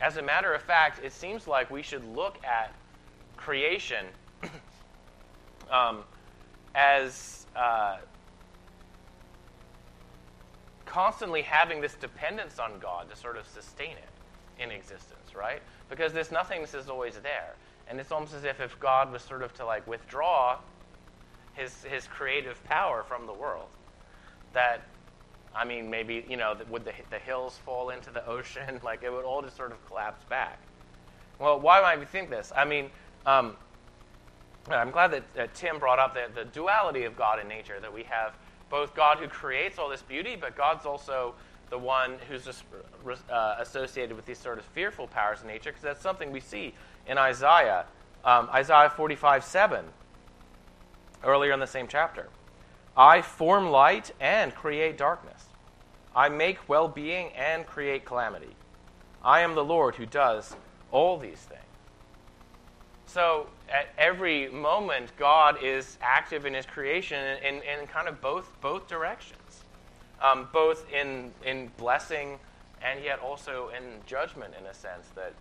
[0.00, 2.74] as a matter of fact, it seems like we should look at
[3.36, 4.06] creation
[5.70, 6.02] um,
[6.74, 7.98] as uh,
[10.86, 15.62] constantly having this dependence on God to sort of sustain it in existence, right?
[15.88, 17.54] Because this nothingness is always there.
[17.88, 20.58] And it's almost as if if God was sort of to like withdraw
[21.54, 23.68] his, his creative power from the world,
[24.52, 24.82] that
[25.54, 28.80] I mean, maybe, you know, would the, the hills fall into the ocean?
[28.84, 30.58] Like, it would all just sort of collapse back.
[31.38, 32.52] Well, why might we think this?
[32.56, 32.90] I mean,
[33.26, 33.56] um,
[34.68, 37.92] I'm glad that, that Tim brought up the, the duality of God and nature, that
[37.92, 38.34] we have
[38.70, 41.34] both God who creates all this beauty, but God's also
[41.70, 42.64] the one who's just
[43.30, 46.74] uh, associated with these sort of fearful powers of nature, because that's something we see
[47.06, 47.86] in Isaiah,
[48.24, 49.84] um, Isaiah 45 7,
[51.24, 52.28] earlier in the same chapter.
[52.96, 55.44] I form light and create darkness.
[56.14, 58.54] I make well being and create calamity.
[59.24, 60.54] I am the Lord who does
[60.90, 61.60] all these things.
[63.06, 68.20] So at every moment, God is active in his creation in, in, in kind of
[68.20, 69.64] both, both directions,
[70.20, 72.38] um, both in, in blessing
[72.82, 75.34] and yet also in judgment, in a sense, that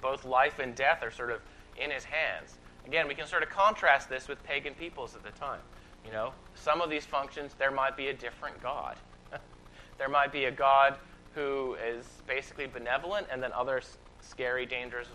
[0.00, 1.40] both life and death are sort of
[1.76, 2.56] in his hands.
[2.86, 5.60] Again, we can sort of contrast this with pagan peoples at the time.
[6.04, 8.96] You know, some of these functions, there might be a different God.
[9.98, 10.96] there might be a God
[11.34, 13.82] who is basically benevolent, and then other
[14.20, 15.08] scary, dangerous,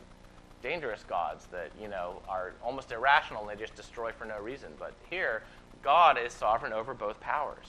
[0.61, 4.69] dangerous gods that you know are almost irrational and they just destroy for no reason.
[4.77, 5.43] But here,
[5.81, 7.67] God is sovereign over both powers.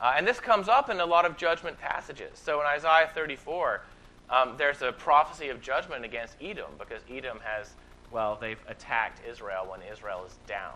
[0.00, 2.38] Uh, and this comes up in a lot of judgment passages.
[2.38, 3.82] So in Isaiah 34,
[4.28, 7.70] um, there's a prophecy of judgment against Edom because Edom has,
[8.10, 10.74] well, they've attacked Israel when Israel is down,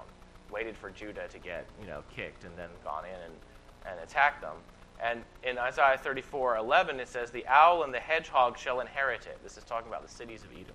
[0.50, 3.34] waited for Judah to get, you know, kicked and then gone in and,
[3.86, 4.56] and attacked them.
[5.02, 9.38] And in Isaiah 34 11, it says, The owl and the hedgehog shall inherit it.
[9.42, 10.74] This is talking about the cities of Edom.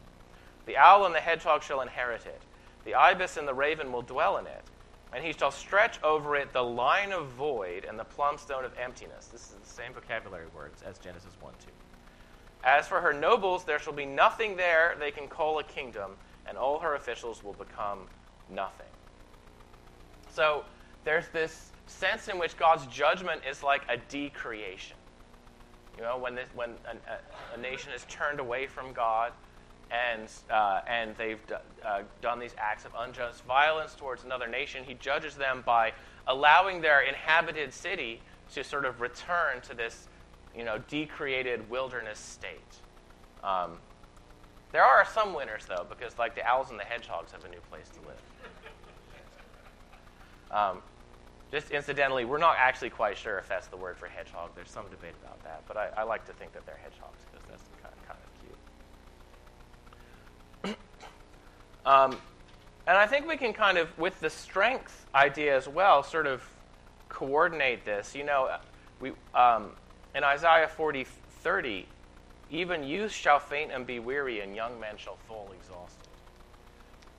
[0.65, 2.41] The owl and the hedgehog shall inherit it.
[2.85, 4.63] The ibis and the raven will dwell in it.
[5.13, 8.77] And he shall stretch over it the line of void and the plumb stone of
[8.77, 9.27] emptiness.
[9.27, 11.67] This is the same vocabulary words as Genesis 1 2.
[12.63, 16.11] As for her nobles, there shall be nothing there they can call a kingdom,
[16.47, 17.99] and all her officials will become
[18.49, 18.87] nothing.
[20.35, 20.65] So
[21.05, 24.97] there's this sense in which God's judgment is like a decreation.
[25.95, 29.31] You know, when, this, when a, a, nation is turned away from God
[29.89, 31.55] and, uh, and they've d-
[31.85, 35.93] uh, done these acts of unjust violence towards another nation, he judges them by
[36.27, 38.19] allowing their inhabited city
[38.53, 40.09] to sort of return to this,
[40.53, 42.59] you know, decreated wilderness state.
[43.41, 43.77] Um,
[44.73, 47.61] there are some winners, though, because like the owls and the hedgehogs have a new
[47.69, 48.19] place to live.
[50.51, 50.81] Um,
[51.51, 54.51] just incidentally, we're not actually quite sure if that's the word for hedgehog.
[54.55, 57.47] There's some debate about that, but I, I like to think that they're hedgehogs because
[57.49, 58.19] that's kind of, kind
[60.63, 60.77] of cute.
[61.85, 62.17] um,
[62.87, 66.43] and I think we can kind of, with the strength idea as well, sort of
[67.09, 68.13] coordinate this.
[68.13, 68.57] You know,
[68.99, 69.71] we, um,
[70.13, 71.05] in Isaiah 40,
[71.41, 71.85] 30,
[72.51, 76.07] even youth shall faint and be weary, and young men shall fall exhausted.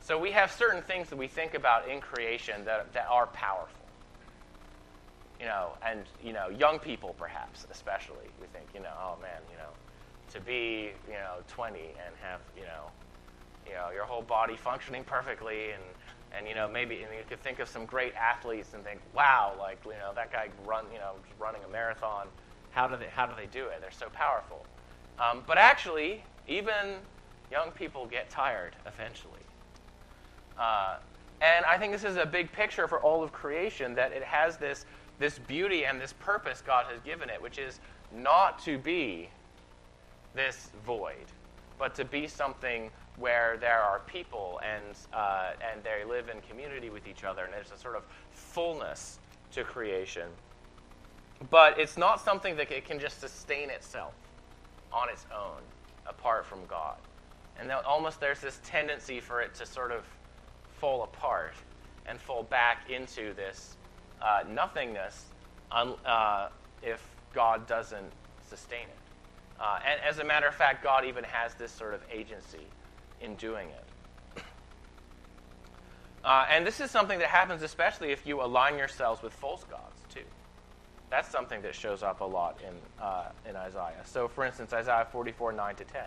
[0.07, 3.87] So we have certain things that we think about in creation that, that are powerful
[5.41, 9.41] you know, and you know, young people perhaps, especially, we think, you know, oh man,
[9.51, 9.71] you know,
[10.33, 12.91] to be, you know, 20 and have, you know,
[13.67, 15.83] you know, your whole body functioning perfectly, and
[16.33, 19.55] and you know, maybe and you could think of some great athletes and think, wow,
[19.59, 22.29] like you know, that guy run, you know, running a marathon.
[22.71, 23.81] How do they how do they do it?
[23.81, 24.65] They're so powerful.
[25.19, 26.99] Um, but actually, even
[27.51, 29.46] young people get tired eventually.
[30.59, 30.97] Uh,
[31.41, 34.57] and I think this is a big picture for all of creation that it has
[34.57, 34.87] this
[35.19, 37.81] this beauty and this purpose God has given it, which is
[38.15, 39.29] not to be
[40.35, 41.27] this void,
[41.79, 46.91] but to be something where there are people and, uh, and they live in community
[46.91, 48.03] with each other, and there's a sort of
[48.33, 49.19] fullness
[49.53, 50.29] to creation.
[51.51, 54.15] But it's not something that it can just sustain itself
[54.93, 55.63] on its own,
[56.07, 56.97] apart from God.
[57.59, 60.05] And almost there's this tendency for it to sort of
[60.81, 61.55] fall apart
[62.07, 63.77] and fall back into this
[64.23, 65.27] uh, nothingness
[65.73, 66.49] uh,
[66.83, 67.03] if
[67.35, 68.13] God doesn't
[68.49, 69.61] sustain it.
[69.61, 72.67] Uh, and as a matter of fact, God even has this sort of agency
[73.21, 73.85] in doing it.
[76.25, 80.03] Uh, and this is something that happens especially if you align yourselves with false gods,
[80.13, 80.25] too.
[81.09, 84.03] That's something that shows up a lot in, uh, in Isaiah.
[84.05, 86.03] So, for instance, Isaiah 44 9 to 10.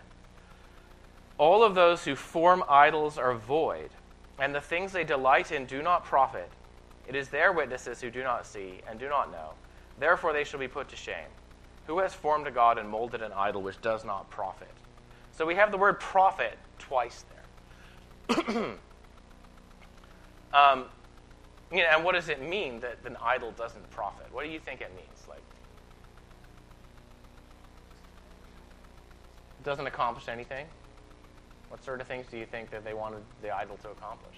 [1.37, 3.91] All of those who form idols are void,
[4.39, 6.49] and the things they delight in do not profit.
[7.07, 9.51] It is their witnesses who do not see and do not know.
[9.99, 11.27] Therefore they shall be put to shame.
[11.87, 14.69] Who has formed a god and molded an idol which does not profit?
[15.31, 18.37] So we have the word profit twice there.
[20.53, 20.85] um,
[21.71, 24.27] you know, and what does it mean that an idol doesn't profit?
[24.31, 25.27] What do you think it means?
[25.27, 25.41] Like,
[29.59, 30.65] it doesn't accomplish anything.
[31.69, 34.35] What sort of things do you think that they wanted the idol to accomplish?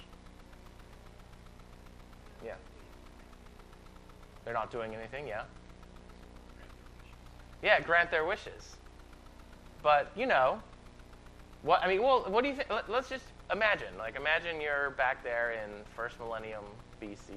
[2.43, 2.55] Yeah.
[4.43, 5.43] They're not doing anything, yeah.
[7.63, 8.77] Yeah, grant their wishes.
[9.83, 10.61] But, you know,
[11.63, 12.69] what I mean, well, what do you think?
[12.87, 13.95] Let's just imagine.
[13.97, 16.63] Like, imagine you're back there in first millennium
[17.01, 17.29] BC,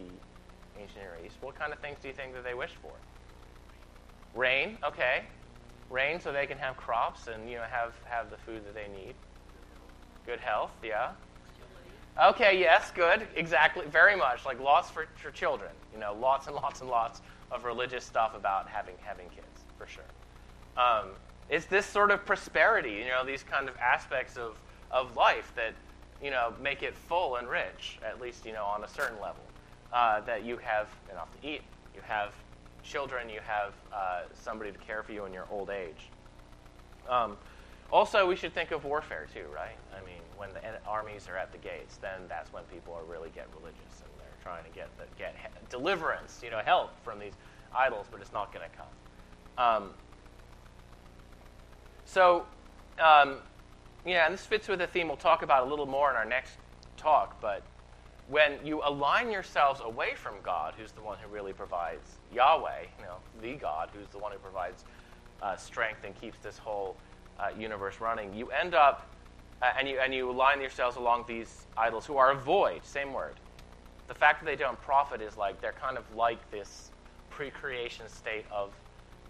[0.78, 1.36] ancient Near East.
[1.40, 2.92] What kind of things do you think that they wished for?
[4.34, 5.24] Rain, okay.
[5.90, 8.88] Rain so they can have crops and you know have have the food that they
[8.88, 9.14] need.
[10.26, 11.12] Good health, yeah.
[12.22, 13.26] Okay, yes, good.
[13.34, 13.84] Exactly.
[13.86, 14.44] Very much.
[14.46, 15.70] Like lots for, for children.
[15.92, 17.20] You know, lots and lots and lots
[17.50, 20.04] of religious stuff about having having kids, for sure.
[20.76, 21.10] Um,
[21.50, 24.56] it's this sort of prosperity, you know, these kind of aspects of,
[24.90, 25.74] of life that,
[26.22, 29.42] you know, make it full and rich, at least, you know, on a certain level.
[29.92, 31.60] Uh, that you have enough to eat,
[31.94, 32.32] you have
[32.82, 36.08] children, you have uh, somebody to care for you in your old age.
[37.08, 37.36] Um,
[37.91, 39.76] also, we should think of warfare too, right?
[39.93, 43.30] I mean, when the armies are at the gates, then that's when people are really
[43.35, 45.35] get religious and they're trying to get the, get
[45.70, 47.35] deliverance, you know, help from these
[47.74, 48.87] idols, but it's not going to come.
[49.57, 49.91] Um,
[52.05, 52.47] so,
[52.99, 53.37] um,
[54.05, 56.24] yeah, and this fits with a theme we'll talk about a little more in our
[56.24, 56.57] next
[56.97, 57.62] talk, but
[58.28, 63.05] when you align yourselves away from God, who's the one who really provides Yahweh, you
[63.05, 64.85] know, the God, who's the one who provides
[65.43, 66.97] uh, strength and keeps this whole
[67.39, 69.09] uh, universe running, you end up
[69.62, 72.85] uh, and you and you align yourselves along these idols who are a void.
[72.85, 73.35] Same word.
[74.09, 76.91] The fact that they don't profit is like they're kind of like this
[77.30, 78.72] pre-creation state of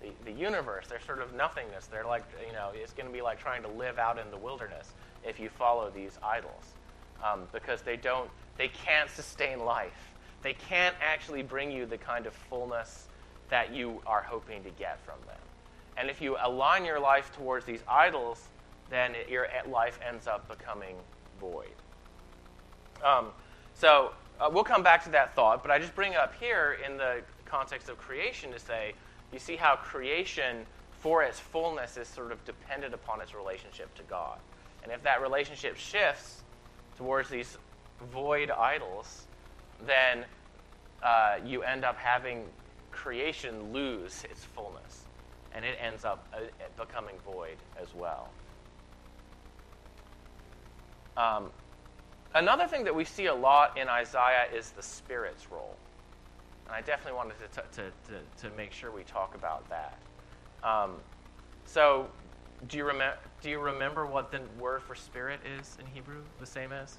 [0.03, 0.87] the, the universe.
[0.89, 1.87] They're sort of nothingness.
[1.87, 4.37] They're like you know it's going to be like trying to live out in the
[4.37, 4.93] wilderness
[5.25, 6.75] if you follow these idols
[7.23, 10.11] um, because they don't they can't sustain life.
[10.43, 13.07] They can't actually bring you the kind of fullness
[13.51, 15.44] that you are hoping to get from them.
[15.97, 18.43] And if you align your life towards these idols,
[18.91, 20.97] then it, your life ends up becoming
[21.41, 21.75] void.
[23.05, 23.29] Um,
[23.75, 26.79] so uh, we'll come back to that thought, but I just bring it up here
[26.85, 28.95] in the context of creation to say,
[29.33, 30.67] you see how creation,
[31.01, 34.39] for its fullness, is sort of dependent upon its relationship to God.
[34.83, 36.43] And if that relationship shifts
[36.97, 37.57] towards these
[38.13, 39.27] void idols,
[39.87, 40.25] then
[41.03, 42.45] uh, you end up having
[42.91, 45.04] creation lose its fullness.
[45.55, 46.39] And it ends up uh,
[46.77, 48.29] becoming void as well.
[51.17, 51.51] Um,
[52.35, 55.77] another thing that we see a lot in Isaiah is the Spirit's role.
[56.67, 57.83] And I definitely wanted to, t- to,
[58.13, 59.99] to, to make sure we talk about that.
[60.63, 60.93] Um,
[61.67, 62.09] so,
[62.69, 66.23] do you, rem- do you remember what the word for spirit is in Hebrew?
[66.41, 66.97] The same as?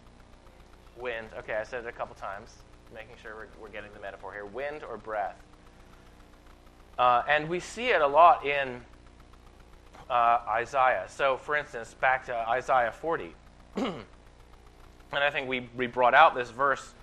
[0.97, 1.27] Wind.
[1.39, 2.53] Okay, I said it a couple times,
[2.93, 4.45] making sure we're, we're getting the metaphor here.
[4.45, 5.41] Wind or breath.
[6.97, 8.81] Uh, and we see it a lot in
[10.09, 11.05] uh, Isaiah.
[11.07, 13.33] So, for instance, back to Isaiah 40.
[13.75, 14.03] and
[15.11, 16.93] I think we, we brought out this verse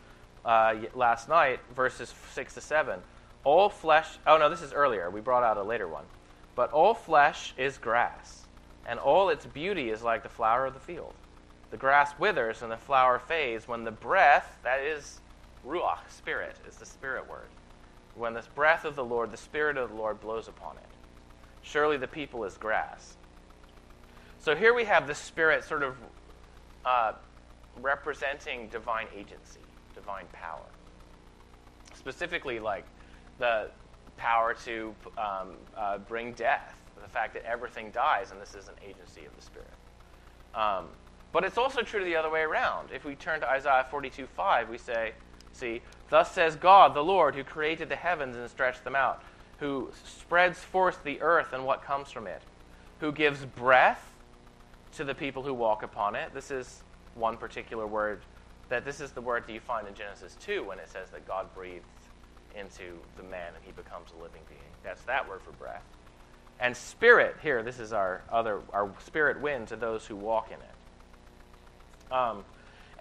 [0.45, 3.01] uh, last night, verses 6 to 7.
[3.45, 5.11] All flesh, oh no, this is earlier.
[5.11, 6.05] We brought out a later one.
[6.55, 8.43] But all flesh is grass,
[8.87, 11.15] and all its beauty is like the flower of the field.
[11.71, 15.21] The grass withers and the flower fades when the breath, that is
[15.67, 17.49] ruach, spirit, is the spirit word.
[18.15, 20.89] When the breath of the Lord, the spirit of the Lord blows upon it.
[21.63, 23.17] Surely the people is grass.
[24.39, 25.97] So here we have the spirit sort of
[26.85, 27.13] uh,
[27.81, 29.61] representing divine agency,
[29.95, 30.67] divine power.
[31.95, 32.85] Specifically, like
[33.39, 33.71] the
[34.17, 38.75] power to um, uh, bring death, the fact that everything dies, and this is an
[38.83, 39.69] agency of the Spirit.
[40.55, 40.89] Um,
[41.33, 42.91] but it's also true the other way around.
[42.93, 45.13] If we turn to Isaiah 42 5, we say,
[45.53, 49.23] See, thus says God, the Lord, who created the heavens and stretched them out,
[49.59, 52.43] who spreads forth the earth and what comes from it,
[53.01, 54.13] who gives breath
[54.95, 56.33] to the people who walk upon it.
[56.35, 56.83] This is
[57.15, 58.23] one particular word
[58.69, 61.27] that this is the word that you find in Genesis 2 when it says that
[61.29, 61.85] God breathed
[62.59, 64.61] into the man and he becomes a living being.
[64.83, 65.83] That's that word for breath.
[66.59, 70.55] And spirit, here, this is our other, our spirit wind to those who walk in
[70.55, 72.15] it.
[72.15, 72.45] Um,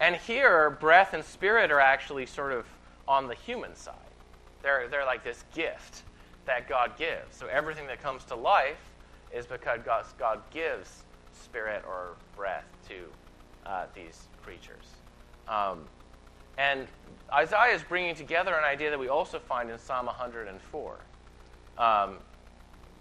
[0.02, 2.66] and here, breath and spirit are actually sort of
[3.06, 3.94] on the human side.
[4.60, 6.02] They're, they're like this gift
[6.44, 7.36] that God gives.
[7.36, 8.80] So everything that comes to life
[9.32, 12.94] is because God, God gives spirit or breath to
[13.64, 14.86] uh, these creatures.
[15.46, 15.84] Um,
[16.58, 16.88] and
[17.32, 20.96] Isaiah is bringing together an idea that we also find in Psalm 104,
[21.78, 22.16] um,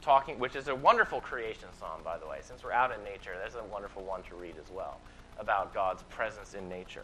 [0.03, 2.37] talking, which is a wonderful creation psalm, by the way.
[2.43, 4.99] Since we're out in nature, that's a wonderful one to read as well
[5.41, 7.03] about God's presence in nature.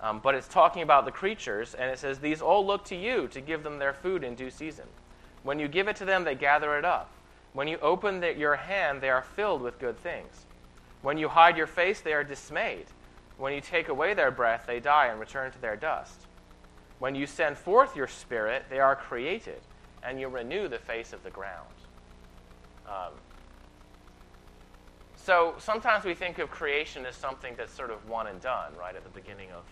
[0.00, 3.28] Um, but it's talking about the creatures, and it says, These all look to you
[3.28, 4.86] to give them their food in due season.
[5.42, 7.10] When you give it to them, they gather it up.
[7.52, 10.46] When you open the, your hand, they are filled with good things.
[11.02, 12.86] When you hide your face, they are dismayed.
[13.38, 16.26] When you take away their breath, they die and return to their dust.
[16.98, 19.60] When you send forth your spirit, they are created,
[20.02, 21.68] and you renew the face of the ground.
[22.86, 23.12] Um,
[25.26, 28.94] so sometimes we think of creation as something that's sort of one and done, right,
[28.94, 29.64] at the beginning of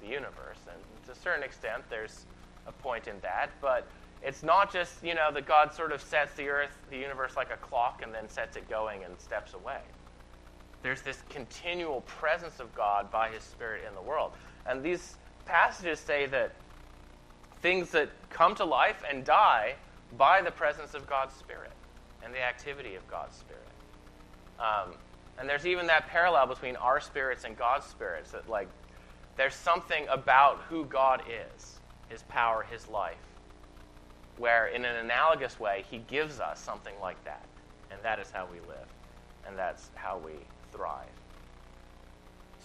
[0.00, 0.56] the universe.
[0.66, 2.24] And to a certain extent, there's
[2.66, 3.50] a point in that.
[3.60, 3.86] But
[4.22, 7.50] it's not just, you know, that God sort of sets the earth, the universe like
[7.52, 9.80] a clock and then sets it going and steps away.
[10.82, 14.32] There's this continual presence of God by his Spirit in the world.
[14.64, 16.54] And these passages say that
[17.60, 19.74] things that come to life and die
[20.16, 21.72] by the presence of God's Spirit
[22.24, 23.62] and the activity of God's Spirit.
[24.58, 24.94] Um,
[25.38, 28.68] and there's even that parallel between our spirits and God's spirits that, like,
[29.36, 33.16] there's something about who God is, his power, his life,
[34.36, 37.44] where in an analogous way, he gives us something like that.
[37.90, 38.86] And that is how we live,
[39.46, 40.32] and that's how we
[40.72, 41.06] thrive.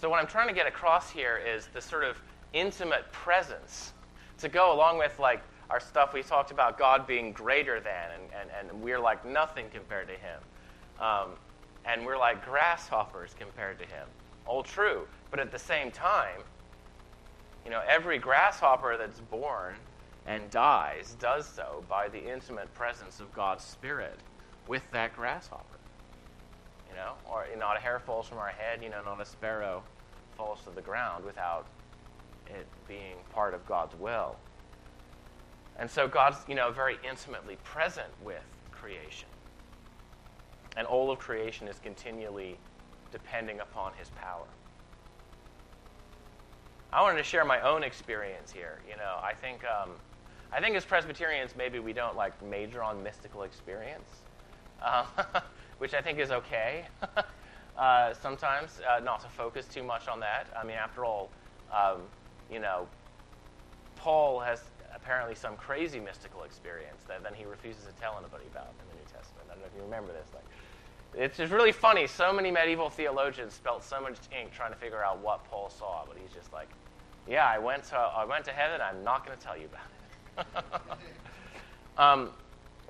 [0.00, 2.20] So, what I'm trying to get across here is the sort of
[2.52, 3.92] intimate presence
[4.38, 8.22] to go along with, like, our stuff we talked about God being greater than, and,
[8.40, 10.40] and, and we're like nothing compared to him.
[10.98, 11.30] Um,
[11.88, 14.06] and we're like grasshoppers compared to him.
[14.46, 15.08] All true.
[15.30, 16.40] But at the same time,
[17.64, 19.74] you know, every grasshopper that's born
[20.26, 24.18] and dies does so by the intimate presence of God's Spirit
[24.68, 25.64] with that grasshopper.
[26.90, 29.82] You know, or not a hair falls from our head, you know, not a sparrow
[30.36, 31.66] falls to the ground without
[32.46, 34.36] it being part of God's will.
[35.78, 39.28] And so God's, you know, very intimately present with creation.
[40.78, 42.56] And all of creation is continually
[43.10, 44.46] depending upon his power.
[46.92, 48.78] I wanted to share my own experience here.
[48.88, 49.90] You know, I think, um,
[50.52, 54.08] I think as Presbyterians, maybe we don't like major on mystical experience,
[54.80, 55.04] uh,
[55.78, 56.86] which I think is okay.
[57.76, 60.46] uh, sometimes uh, not to focus too much on that.
[60.56, 61.28] I mean, after all,
[61.74, 62.02] um,
[62.50, 62.86] you know,
[63.96, 64.62] Paul has
[64.94, 68.94] apparently some crazy mystical experience that then he refuses to tell anybody about in the
[68.94, 69.44] New Testament.
[69.50, 70.28] I don't know if you remember this.
[70.32, 70.44] Like,
[71.18, 72.06] it's just really funny.
[72.06, 76.04] So many medieval theologians spelt so much ink trying to figure out what Paul saw,
[76.06, 76.68] but he's just like,
[77.26, 78.80] "Yeah, I went to I went to heaven.
[78.80, 80.64] I'm not going to tell you about it."
[81.98, 82.30] um,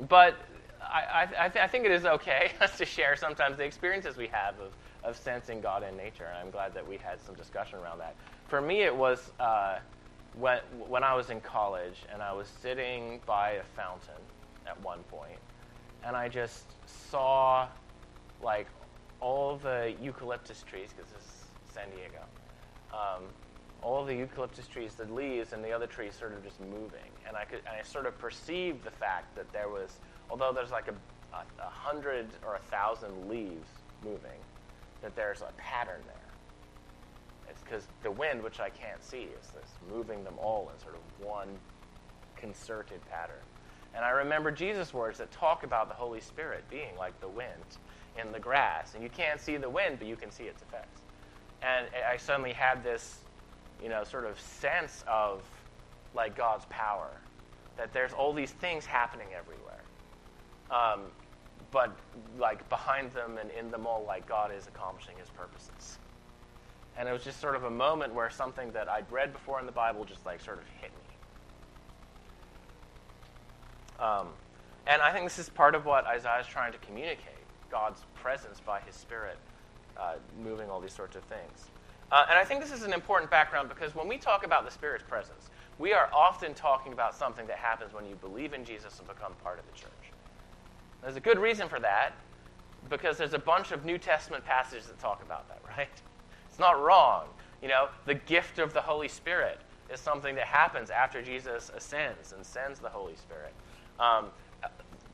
[0.09, 0.37] but
[0.83, 4.55] I, I, th- I, think it is okay to share sometimes the experiences we have
[4.61, 4.73] of,
[5.03, 8.15] of sensing God in nature, and I'm glad that we had some discussion around that.
[8.49, 9.79] For me, it was uh,
[10.35, 14.21] when when I was in college, and I was sitting by a fountain
[14.67, 15.39] at one point,
[16.05, 16.67] and I just
[17.11, 17.69] saw
[18.43, 18.67] like
[19.21, 22.23] all the eucalyptus trees, because this is San Diego,
[22.93, 23.25] um,
[23.83, 27.11] all the eucalyptus trees, the leaves and the other trees sort of just moving.
[27.27, 29.99] And I could, and I sort of perceived the fact that there was,
[30.31, 33.69] although there's like a, a, a hundred or a thousand leaves
[34.05, 34.41] moving,
[35.03, 36.15] that there's a pattern there.
[37.49, 40.95] It's because the wind, which I can't see, is this moving them all in sort
[40.95, 41.49] of one
[42.37, 43.43] concerted pattern.
[43.95, 47.79] And I remember Jesus' words that talk about the Holy Spirit being like the wind
[48.19, 48.95] in the grass.
[48.95, 51.01] And you can't see the wind, but you can see its effects.
[51.63, 53.19] And I suddenly had this,
[53.83, 55.43] you know, sort of sense of
[56.15, 57.11] like God's power,
[57.77, 59.83] that there's all these things happening everywhere.
[60.71, 61.03] Um,
[61.71, 61.95] but
[62.39, 65.99] like behind them and in them all, like God is accomplishing his purposes.
[66.97, 69.67] And it was just sort of a moment where something that I'd read before in
[69.67, 70.97] the Bible just like sort of hit me.
[74.05, 74.29] Um,
[74.87, 77.38] and I think this is part of what Isaiah is trying to communicate
[77.71, 79.39] God's presence by his Spirit
[79.99, 81.71] uh, moving all these sorts of things.
[82.11, 84.71] Uh, and I think this is an important background because when we talk about the
[84.71, 88.99] Spirit's presence, we are often talking about something that happens when you believe in Jesus
[88.99, 90.13] and become part of the church.
[91.03, 92.13] There's a good reason for that
[92.89, 95.89] because there's a bunch of New Testament passages that talk about that, right?
[96.49, 97.27] It's not wrong.
[97.63, 99.61] You know, the gift of the Holy Spirit
[99.93, 103.53] is something that happens after Jesus ascends and sends the Holy Spirit.
[103.99, 104.27] Um,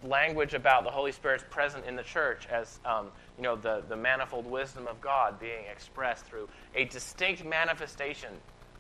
[0.05, 3.97] language about the Holy Spirit's present in the church as um, you know the, the
[3.97, 8.31] manifold wisdom of God being expressed through a distinct manifestation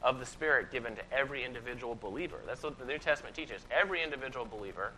[0.03, 2.37] of the Spirit given to every individual believer.
[2.47, 3.62] That's what the New Testament teaches.
[3.70, 4.93] Every individual believer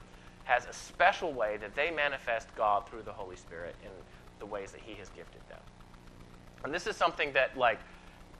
[0.44, 3.90] has a special way that they manifest God through the Holy Spirit in
[4.40, 5.60] the ways that He has gifted them.
[6.64, 7.78] And this is something that like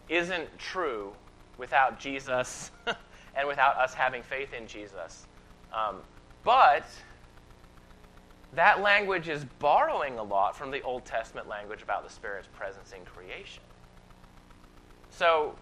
[0.08, 1.12] isn't true
[1.58, 2.70] without Jesus
[3.36, 5.26] and without us having faith in Jesus.
[5.72, 5.96] Um,
[6.44, 6.86] but
[8.54, 12.92] that language is borrowing a lot from the Old Testament language about the Spirit's presence
[12.92, 13.62] in creation.
[15.10, 15.54] So,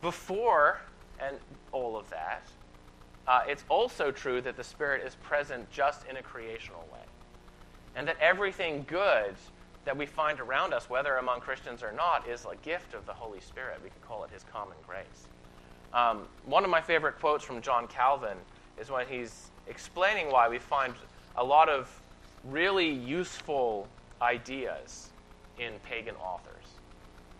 [0.00, 0.80] before
[1.18, 1.36] and
[1.72, 2.42] all of that,
[3.26, 7.04] uh, it's also true that the Spirit is present just in a creational way.
[7.94, 9.34] And that everything good
[9.84, 13.12] that we find around us, whether among Christians or not, is a gift of the
[13.12, 13.80] Holy Spirit.
[13.82, 15.26] We could call it His common grace.
[15.92, 18.36] Um, one of my favorite quotes from John Calvin
[18.80, 20.94] is when he's explaining why we find
[21.40, 21.90] a lot of
[22.44, 23.88] really useful
[24.20, 25.08] ideas
[25.58, 26.64] in pagan authors.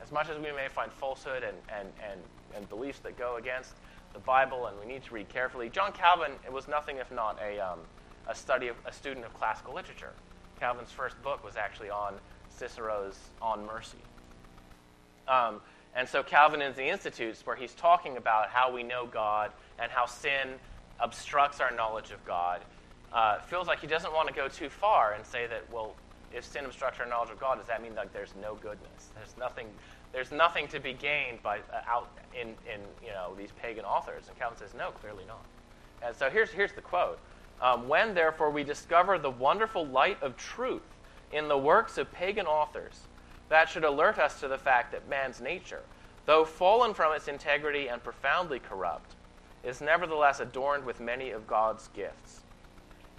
[0.03, 2.21] As much as we may find falsehood and, and, and,
[2.57, 3.75] and beliefs that go against
[4.15, 5.69] the Bible and we need to read carefully.
[5.69, 7.79] John Calvin was nothing if not a, um,
[8.27, 10.13] a study of a student of classical literature.
[10.59, 12.15] Calvin's first book was actually on
[12.49, 13.99] Cicero's On Mercy.
[15.29, 15.61] Um,
[15.95, 19.93] and so Calvin in the Institutes where he's talking about how we know God and
[19.93, 20.49] how sin
[20.99, 22.63] obstructs our knowledge of God.
[23.13, 25.95] Uh, feels like he doesn't want to go too far and say that, well,
[26.33, 29.11] if sin obstructs our knowledge of God, does that mean like there's no goodness?
[29.17, 29.67] There's nothing,
[30.13, 32.09] there's nothing to be gained by uh, out
[32.41, 34.29] in, in you know these pagan authors.
[34.29, 35.45] And Calvin says, no, clearly not.
[36.03, 37.19] And so here's here's the quote:
[37.61, 40.83] um, When therefore we discover the wonderful light of truth
[41.33, 43.01] in the works of pagan authors,
[43.49, 45.83] that should alert us to the fact that man's nature,
[46.27, 49.15] though fallen from its integrity and profoundly corrupt,
[49.65, 52.43] is nevertheless adorned with many of God's gifts.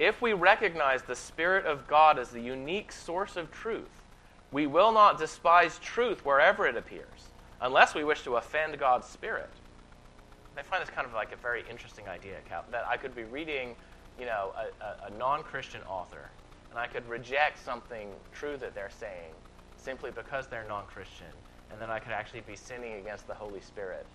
[0.02, 4.02] If we recognize the Spirit of God as the unique source of truth,
[4.52, 7.30] we will not despise truth wherever it appears,
[7.62, 9.52] unless we wish to offend God's Spirit.
[10.58, 13.26] I find this kind of like a very interesting idea, Cal, that I could be
[13.26, 13.76] reading,
[14.20, 16.32] you know, a, a, a non-Christian author,
[16.72, 19.34] and I could reject something true that they're saying
[19.78, 21.28] simply because they're non-Christian,
[21.72, 24.08] and then I could actually be sinning against the Holy Spirit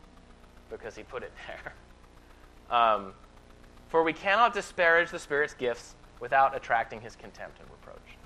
[0.69, 1.75] because He put it there.
[2.77, 3.13] Um,
[3.89, 8.17] for we cannot disparage the Spirit's gifts without attracting His contempt and reproach.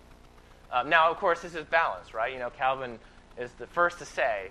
[0.72, 2.32] Um, now, of course, this is balanced, right?
[2.32, 2.98] You know, Calvin
[3.38, 4.50] is the first to say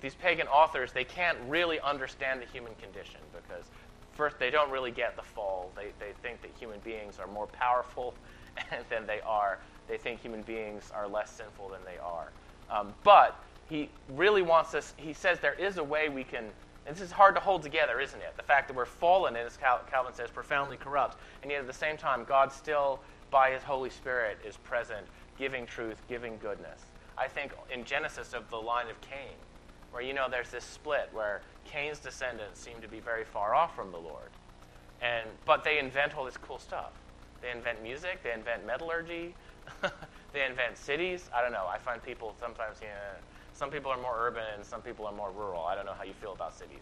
[0.00, 3.64] these pagan authors they can't really understand the human condition because
[4.12, 5.70] first they don't really get the fall.
[5.74, 8.14] They they think that human beings are more powerful
[8.90, 9.58] than they are.
[9.88, 12.30] They think human beings are less sinful than they are.
[12.70, 14.94] Um, but he really wants us.
[14.96, 16.44] He says there is a way we can.
[16.88, 18.34] And this is hard to hold together, isn't it?
[18.38, 21.72] The fact that we're fallen, and as Calvin says, profoundly corrupt, and yet at the
[21.72, 26.80] same time, God still, by His Holy Spirit, is present, giving truth, giving goodness.
[27.18, 29.36] I think in Genesis of the line of Cain,
[29.90, 33.76] where you know there's this split where Cain's descendants seem to be very far off
[33.76, 34.30] from the Lord,
[35.02, 36.92] and but they invent all this cool stuff.
[37.42, 39.34] They invent music, they invent metallurgy,
[40.32, 41.28] they invent cities.
[41.36, 41.66] I don't know.
[41.70, 43.20] I find people sometimes, you know,
[43.58, 45.64] some people are more urban and some people are more rural.
[45.64, 46.78] I don't know how you feel about cities,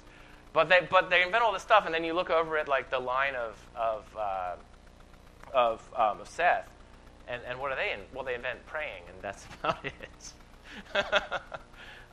[0.52, 2.90] but they but they invent all this stuff, and then you look over at like
[2.90, 4.56] the line of of uh,
[5.54, 6.68] of, um, of Seth,
[7.28, 8.00] and and what are they in?
[8.12, 10.32] Well, they invent praying, and that's about it.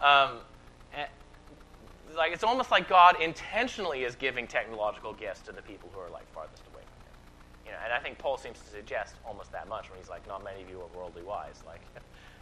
[0.02, 0.38] um,
[0.96, 1.10] and,
[2.16, 6.10] like it's almost like God intentionally is giving technological gifts to the people who are
[6.10, 6.63] like farthest.
[7.66, 10.28] You know, and I think Paul seems to suggest almost that much when he's like,
[10.28, 11.82] "Not many of you are worldly wise." Like,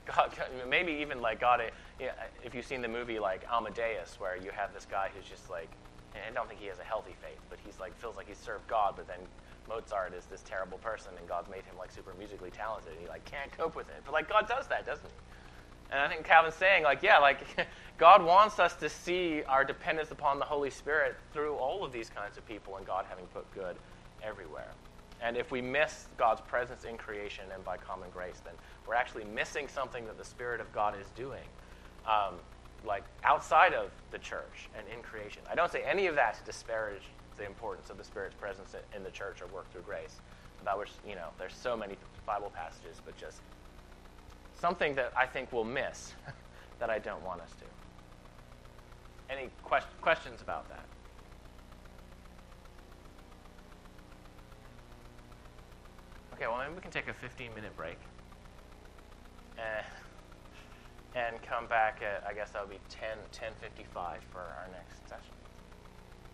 [0.05, 0.33] God,
[0.67, 1.61] maybe even like God.
[1.61, 1.69] Eh,
[1.99, 2.13] you know,
[2.43, 5.69] if you've seen the movie like Amadeus, where you have this guy who's just like,
[6.15, 8.67] I don't think he has a healthy faith, but he's like feels like he served
[8.67, 9.19] God, but then
[9.69, 13.07] Mozart is this terrible person, and God's made him like super musically talented, and he
[13.07, 14.01] like can't cope with it.
[14.03, 15.15] But like God does that, doesn't he?
[15.91, 17.45] And I think Calvin's saying, like, yeah, like
[17.97, 22.09] God wants us to see our dependence upon the Holy Spirit through all of these
[22.09, 23.75] kinds of people and God having put good
[24.23, 24.71] everywhere.
[25.21, 28.53] And if we miss God's presence in creation and by common grace, then
[28.87, 31.45] we're actually missing something that the Spirit of God is doing,
[32.07, 32.35] um,
[32.83, 35.43] like outside of the church and in creation.
[35.49, 37.03] I don't say any of that to disparage
[37.37, 40.21] the importance of the Spirit's presence in the church or work through grace,
[40.61, 41.95] about which, you know, there's so many
[42.25, 43.41] Bible passages, but just
[44.59, 46.13] something that I think we'll miss
[46.79, 49.33] that I don't want us to.
[49.33, 50.85] Any que- questions about that?
[56.41, 57.99] Okay, well, maybe we can take a 15 minute break
[59.59, 59.85] and,
[61.13, 63.93] and come back at, I guess that would be 10, 10.55
[64.31, 65.35] for our next session.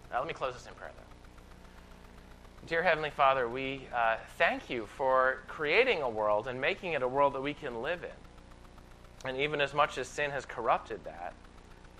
[0.09, 2.67] Now, let me close this in prayer, though.
[2.67, 7.07] Dear Heavenly Father, we uh, thank you for creating a world and making it a
[7.07, 9.27] world that we can live in.
[9.29, 11.33] And even as much as sin has corrupted that,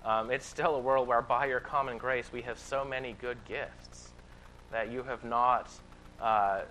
[0.02, 3.36] um, it's still a world where, by your common grace, we have so many good
[3.46, 4.12] gifts
[4.72, 5.70] that you have not
[6.22, 6.62] uh,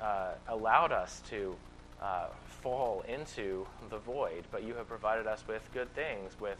[0.00, 1.56] uh, allowed us to
[2.00, 6.58] uh, fall into the void, but you have provided us with good things, with,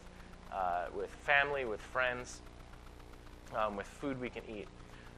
[0.53, 2.41] uh, with family, with friends,
[3.55, 4.67] um, with food we can eat.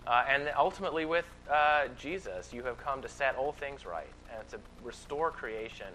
[0.05, 4.47] Uh, and ultimately, with uh, Jesus, you have come to set all things right and
[4.49, 5.87] to restore creation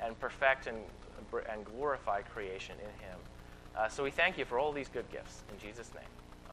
[0.00, 0.78] and perfect and,
[1.50, 3.18] and glorify creation in Him.
[3.76, 5.42] Uh, so we thank you for all these good gifts.
[5.52, 6.04] In Jesus' name.